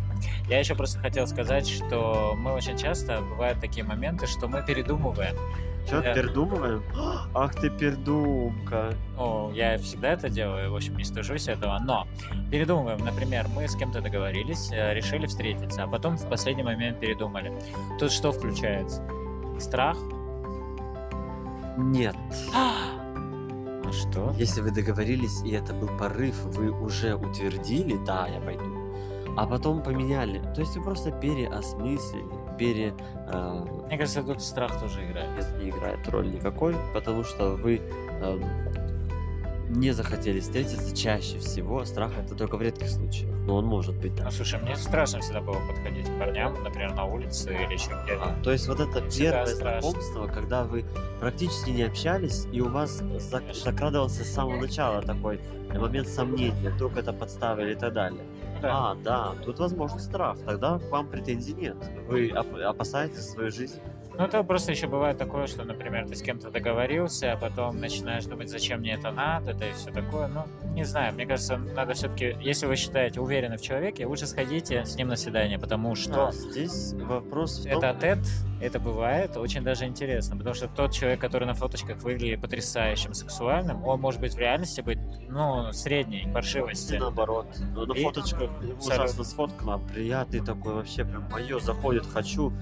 Я 0.48 0.58
еще 0.58 0.74
просто 0.74 0.98
хотел 0.98 1.28
сказать, 1.28 1.68
что 1.68 2.34
мы 2.36 2.52
очень 2.54 2.76
часто 2.76 3.20
бывают 3.20 3.60
такие 3.60 3.84
моменты, 3.84 4.26
что 4.26 4.48
мы 4.48 4.64
передумываем. 4.66 5.36
Че, 5.88 6.00
Да. 6.00 6.12
пердумываем? 6.14 6.82
Ах 7.34 7.54
ты 7.54 7.70
пердумка. 7.70 8.94
Ну, 9.16 9.52
я 9.52 9.78
всегда 9.78 10.08
это 10.14 10.28
делаю, 10.28 10.72
в 10.72 10.76
общем, 10.76 10.96
не 10.96 11.04
стыжусь 11.04 11.46
этого, 11.46 11.78
но 11.84 12.08
передумываем. 12.50 12.98
Например, 13.04 13.46
мы 13.54 13.68
с 13.68 13.76
кем-то 13.76 14.00
договорились, 14.00 14.70
э, 14.72 14.94
решили 14.94 15.26
встретиться, 15.26 15.84
а 15.84 15.86
потом 15.86 16.16
в 16.16 16.28
последний 16.28 16.64
момент 16.64 16.98
передумали. 16.98 17.52
Тут 18.00 18.10
что 18.10 18.32
включается? 18.32 19.02
Страх? 19.60 19.96
Нет. 21.76 22.16
А 22.54 23.90
что? 23.92 24.34
Если 24.38 24.60
вы 24.60 24.70
договорились, 24.70 25.42
и 25.44 25.50
это 25.52 25.72
был 25.74 25.88
порыв, 25.98 26.34
вы 26.44 26.70
уже 26.70 27.14
утвердили, 27.14 27.98
да, 28.06 28.26
я 28.28 28.40
пойду. 28.40 28.64
А 29.36 29.46
потом 29.46 29.82
поменяли. 29.82 30.40
То 30.54 30.60
есть 30.60 30.76
вы 30.76 30.82
просто 30.84 31.10
переосмыслили, 31.10 32.24
пере... 32.58 32.94
э, 33.28 33.64
Мне 33.86 33.96
кажется, 33.98 34.22
тут 34.22 34.42
страх 34.42 34.78
тоже 34.80 35.04
играет. 35.06 35.30
это 35.38 35.56
не 35.58 35.70
играет 35.70 36.06
роль 36.08 36.30
никакой, 36.30 36.76
потому 36.92 37.24
что 37.24 37.56
вы 37.56 37.80
эм, 38.20 38.42
не 39.70 39.92
захотели 39.92 40.40
встретиться 40.40 40.94
чаще 40.94 41.38
всего. 41.38 41.84
Страх 41.86 42.12
это 42.18 42.34
только 42.34 42.56
в 42.58 42.62
редких 42.62 42.88
случаях. 42.88 43.31
Но 43.46 43.56
он 43.56 43.64
может 43.66 43.96
быть, 43.96 44.14
да. 44.14 44.24
Ну, 44.24 44.30
слушай, 44.30 44.60
мне 44.60 44.76
страшно 44.76 45.20
всегда 45.20 45.40
было 45.40 45.58
подходить 45.66 46.06
к 46.08 46.18
парням, 46.18 46.62
например, 46.62 46.94
на 46.94 47.04
улице 47.04 47.52
или 47.52 47.72
еще 47.72 47.90
где-то. 48.04 48.22
А, 48.24 48.42
то 48.42 48.52
есть 48.52 48.68
вот 48.68 48.78
это 48.78 49.08
Всегда 49.10 49.30
первое 49.30 49.46
страшно. 49.46 49.80
знакомство, 49.90 50.26
когда 50.28 50.62
вы 50.64 50.84
практически 51.18 51.70
не 51.70 51.82
общались, 51.82 52.46
и 52.52 52.60
у 52.60 52.68
вас 52.68 53.00
зак- 53.02 53.52
закрадывался 53.52 54.24
с 54.24 54.32
самого 54.32 54.60
начала 54.60 55.02
такой 55.02 55.40
момент 55.80 56.08
сомнения, 56.08 56.70
вдруг 56.70 56.96
это 56.96 57.12
подстава 57.12 57.60
и 57.68 57.74
так 57.74 57.92
далее. 57.92 58.22
Да. 58.60 58.90
А, 58.90 58.94
да, 58.94 59.32
тут 59.44 59.58
возможен 59.58 59.98
страх, 59.98 60.38
тогда 60.46 60.78
к 60.78 60.90
вам 60.90 61.08
претензий 61.08 61.54
нет. 61.54 61.76
Вы 62.08 62.32
оп- 62.34 62.54
опасаетесь 62.64 63.30
свою 63.30 63.50
жизнь. 63.50 63.80
Ну, 64.14 64.24
это 64.24 64.42
просто 64.44 64.72
еще 64.72 64.88
бывает 64.88 65.16
такое, 65.16 65.46
что, 65.46 65.64
например, 65.64 66.06
ты 66.06 66.14
с 66.14 66.20
кем-то 66.22 66.50
договорился, 66.50 67.32
а 67.32 67.36
потом 67.38 67.80
начинаешь 67.80 68.26
думать, 68.26 68.50
зачем 68.50 68.80
мне 68.80 68.92
это 68.92 69.10
надо, 69.10 69.54
да 69.54 69.66
и 69.66 69.72
все 69.72 69.90
такое. 69.90 70.28
Ну, 70.28 70.44
не 70.74 70.84
знаю, 70.84 71.14
мне 71.14 71.24
кажется, 71.24 71.56
надо 71.56 71.94
все-таки, 71.94 72.36
если 72.42 72.66
вы 72.66 72.76
считаете 72.76 73.20
уверены 73.20 73.56
в 73.56 73.62
человеке, 73.62 74.04
лучше 74.06 74.26
сходите 74.26 74.84
с 74.84 74.96
ним 74.96 75.08
на 75.08 75.16
свидание, 75.16 75.58
потому 75.58 75.94
что 75.94 76.26
Да, 76.26 76.32
здесь 76.32 76.92
вопрос 76.92 77.60
в 77.64 77.70
том, 77.70 77.78
это 77.82 77.96
тет, 77.98 78.18
это 78.60 78.78
бывает 78.78 79.36
очень 79.38 79.62
даже 79.62 79.86
интересно, 79.86 80.36
потому 80.36 80.54
что 80.54 80.68
тот 80.68 80.92
человек, 80.92 81.18
который 81.18 81.46
на 81.46 81.54
фоточках 81.54 82.02
выглядит 82.02 82.42
потрясающим 82.42 83.14
сексуальным, 83.14 83.82
он 83.86 83.98
может 83.98 84.20
быть 84.20 84.34
в 84.34 84.38
реальности 84.38 84.82
быть, 84.82 84.98
ну, 85.32 85.72
средней 85.72 86.28
паршивости. 86.32 86.94
и 86.94 86.98
наоборот. 86.98 87.46
Но 87.74 87.86
на 87.86 87.92
И- 87.92 88.02
фоточках 88.02 88.50
ужасно 88.80 89.24
сфоткано, 89.24 89.78
приятный 89.78 90.40
такой, 90.40 90.74
вообще 90.74 91.04
прям 91.04 91.28
мое, 91.30 91.58
заходит, 91.60 92.06
хочу. 92.06 92.52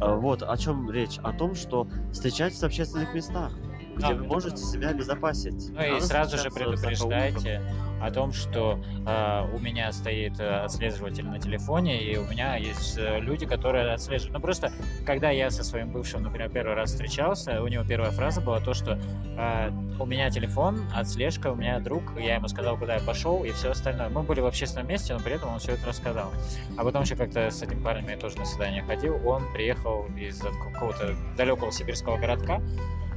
А, 0.00 0.14
Вот, 0.16 0.42
о 0.42 0.56
чем 0.56 0.90
речь? 0.90 1.18
О 1.22 1.32
том, 1.32 1.54
что 1.54 1.86
встречайтесь 2.12 2.58
в 2.60 2.64
общественных 2.64 3.14
местах, 3.14 3.52
где 3.96 4.08
Да, 4.08 4.14
вы 4.14 4.24
можете 4.24 4.56
себя 4.56 4.88
обезопасить. 4.88 5.68
Ну 5.70 5.82
и 5.82 5.90
Надо 5.90 6.06
сразу 6.06 6.38
же 6.38 6.50
предупреждайте 6.50 7.62
о 8.02 8.10
том, 8.10 8.32
что 8.32 8.82
э, 9.06 9.48
у 9.54 9.58
меня 9.58 9.92
стоит 9.92 10.40
э, 10.40 10.48
отслеживатель 10.64 11.24
на 11.24 11.38
телефоне, 11.38 12.02
и 12.02 12.16
у 12.16 12.24
меня 12.24 12.56
есть 12.56 12.98
э, 12.98 13.20
люди, 13.20 13.46
которые 13.46 13.92
отслеживают. 13.92 14.34
Ну 14.34 14.40
просто, 14.40 14.72
когда 15.06 15.30
я 15.30 15.50
со 15.50 15.62
своим 15.62 15.92
бывшим, 15.92 16.22
например, 16.22 16.50
первый 16.50 16.74
раз 16.74 16.90
встречался, 16.90 17.62
у 17.62 17.68
него 17.68 17.84
первая 17.84 18.10
фраза 18.10 18.40
была 18.40 18.60
то, 18.60 18.74
что 18.74 18.98
э, 19.36 19.70
у 20.00 20.04
меня 20.04 20.30
телефон, 20.30 20.80
отслежка, 20.92 21.52
у 21.52 21.54
меня 21.54 21.78
друг, 21.78 22.02
я 22.18 22.34
ему 22.36 22.48
сказал, 22.48 22.76
куда 22.76 22.96
я 22.96 23.00
пошел, 23.00 23.44
и 23.44 23.50
все 23.52 23.70
остальное. 23.70 24.08
Мы 24.08 24.22
были 24.22 24.40
в 24.40 24.46
общественном 24.46 24.88
месте, 24.88 25.14
но 25.14 25.20
при 25.20 25.34
этом 25.34 25.50
он 25.50 25.60
все 25.60 25.72
это 25.72 25.86
рассказал. 25.86 26.32
А 26.76 26.82
потом 26.82 27.02
еще 27.02 27.14
как-то 27.14 27.50
с 27.50 27.62
этим 27.62 27.82
парнем 27.84 28.08
я 28.08 28.16
тоже 28.16 28.36
на 28.38 28.44
свидание 28.44 28.82
ходил, 28.82 29.16
он 29.26 29.44
приехал 29.52 30.06
из 30.16 30.40
какого-то 30.40 31.14
далекого 31.36 31.70
сибирского 31.70 32.16
городка, 32.16 32.60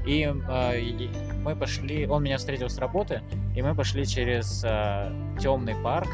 и 0.06 0.24
э, 0.24 1.10
мы 1.44 1.56
пошли, 1.56 2.08
он 2.08 2.24
меня 2.24 2.38
встретил 2.38 2.70
с 2.70 2.78
работы, 2.78 3.22
и 3.56 3.62
мы 3.62 3.76
пошли 3.76 4.06
через 4.06 4.62
темный 5.40 5.76
парк 5.76 6.10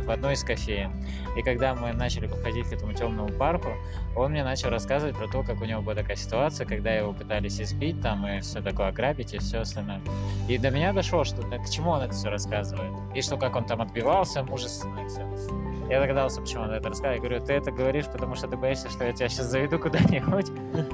в 0.00 0.10
одной 0.10 0.34
из 0.34 0.42
кофеин. 0.42 0.92
И 1.36 1.42
когда 1.42 1.74
мы 1.74 1.92
начали 1.92 2.26
подходить 2.26 2.68
к 2.68 2.72
этому 2.72 2.92
темному 2.92 3.28
парку, 3.30 3.68
он 4.16 4.32
мне 4.32 4.44
начал 4.44 4.70
рассказывать 4.70 5.16
про 5.16 5.28
то, 5.28 5.42
как 5.42 5.60
у 5.60 5.64
него 5.64 5.82
была 5.82 5.94
такая 5.94 6.16
ситуация, 6.16 6.66
когда 6.66 6.92
его 6.92 7.12
пытались 7.12 7.60
избить 7.60 8.00
там 8.00 8.26
и 8.26 8.40
все 8.40 8.60
такое 8.60 8.88
ограбить 8.88 9.34
и 9.34 9.38
все 9.38 9.58
остальное. 9.58 10.00
И 10.48 10.58
до 10.58 10.70
меня 10.70 10.92
дошло, 10.92 11.24
что 11.24 11.42
к 11.42 11.70
чему 11.70 11.90
он 11.90 12.02
это 12.02 12.12
все 12.14 12.28
рассказывает. 12.30 12.92
И 13.14 13.22
что 13.22 13.36
как 13.36 13.56
он 13.56 13.64
там 13.64 13.80
отбивался, 13.80 14.42
мужественно 14.42 15.00
и 15.00 15.08
все. 15.08 15.71
Я 15.92 16.00
догадался, 16.00 16.40
почему 16.40 16.62
он 16.62 16.70
это 16.70 16.88
рассказывает. 16.88 17.22
Я 17.22 17.28
говорю, 17.28 17.44
ты 17.44 17.52
это 17.52 17.70
говоришь, 17.70 18.06
потому 18.06 18.34
что 18.34 18.48
ты 18.48 18.56
боишься, 18.56 18.88
что 18.88 19.04
я 19.04 19.12
тебя 19.12 19.28
сейчас 19.28 19.44
заведу 19.48 19.78
куда-нибудь? 19.78 20.46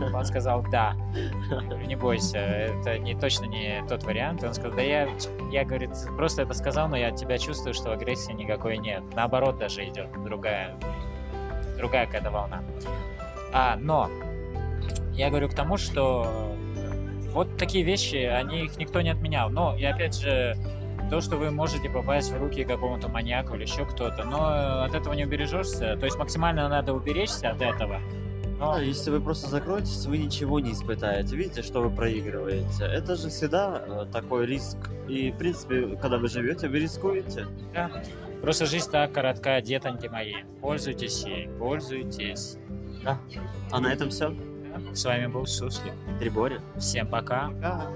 Он 0.12 0.24
сказал, 0.24 0.64
да. 0.72 0.96
Говорю, 1.48 1.87
не 1.87 1.94
бойся, 1.94 2.38
это 2.38 2.98
не, 2.98 3.14
точно 3.14 3.44
не 3.44 3.84
тот 3.88 4.02
вариант. 4.02 4.42
И 4.42 4.46
он 4.46 4.54
сказал, 4.54 4.72
да 4.74 4.82
я, 4.82 5.08
я, 5.52 5.64
говорит, 5.64 5.90
просто 6.16 6.42
это 6.42 6.52
сказал, 6.52 6.88
но 6.88 6.96
я 6.96 7.11
от 7.11 7.14
тебя 7.16 7.38
чувствую, 7.38 7.74
что 7.74 7.92
агрессии 7.92 8.32
никакой 8.32 8.78
нет. 8.78 9.04
Наоборот 9.14 9.56
даже 9.58 9.88
идет 9.88 10.08
другая, 10.24 10.74
другая 11.76 12.06
какая-то 12.06 12.32
волна. 12.32 12.64
А, 13.52 13.76
но 13.76 14.11
я 15.12 15.28
говорю 15.28 15.48
к 15.48 15.54
тому, 15.54 15.76
что 15.76 16.56
вот 17.30 17.56
такие 17.56 17.84
вещи, 17.84 18.16
они 18.16 18.64
их 18.64 18.76
никто 18.78 19.00
не 19.00 19.11
отменял. 19.11 19.48
Но, 19.48 19.76
и 19.76 19.84
опять 19.84 20.16
же, 20.18 20.56
то, 21.09 21.21
что 21.21 21.37
вы 21.37 21.51
можете 21.51 21.88
попасть 21.88 22.31
в 22.31 22.38
руки 22.38 22.64
какому-то 22.64 23.09
маньяку 23.09 23.55
или 23.55 23.62
еще 23.62 23.85
кто-то, 23.85 24.25
но 24.25 24.85
от 24.85 24.94
этого 24.94 25.14
не 25.14 25.25
убережешься. 25.25 25.97
То 25.97 26.05
есть 26.05 26.18
максимально 26.18 26.68
надо 26.68 26.92
уберечься 26.92 27.51
от 27.51 27.62
этого. 27.62 28.01
Но... 28.59 28.75
Да, 28.75 28.81
если 28.81 29.11
вы 29.11 29.21
просто 29.21 29.49
закроетесь, 29.49 30.05
вы 30.07 30.18
ничего 30.18 30.59
не 30.61 30.73
испытаете. 30.73 31.37
Видите, 31.37 31.62
что 31.62 31.81
вы 31.81 31.90
проигрываете. 31.90 32.85
Это 32.85 33.14
же 33.14 33.29
всегда 33.29 33.83
э, 33.87 34.07
такой 34.12 34.47
риск. 34.47 34.77
И, 35.09 35.31
в 35.31 35.38
принципе, 35.38 35.97
когда 35.97 36.18
вы 36.18 36.29
живете, 36.29 36.68
вы 36.68 36.81
рискуете. 36.81 37.47
Да. 37.73 37.90
Просто 38.42 38.66
жизнь 38.66 38.90
так 38.90 39.12
коротка, 39.12 39.61
детоньки 39.61 40.09
мои. 40.09 40.35
Пользуйтесь 40.61 41.25
ей, 41.25 41.49
пользуйтесь. 41.59 42.57
Да. 43.05 43.18
А 43.71 43.81
на 43.81 43.92
этом 43.92 44.11
все. 44.11 44.35
С 44.92 45.05
вами 45.05 45.27
был 45.27 45.47
Суслик. 45.47 45.94
Трибори. 46.18 46.61
Всем 46.79 47.07
пока. 47.07 47.51
Пока. 47.51 47.87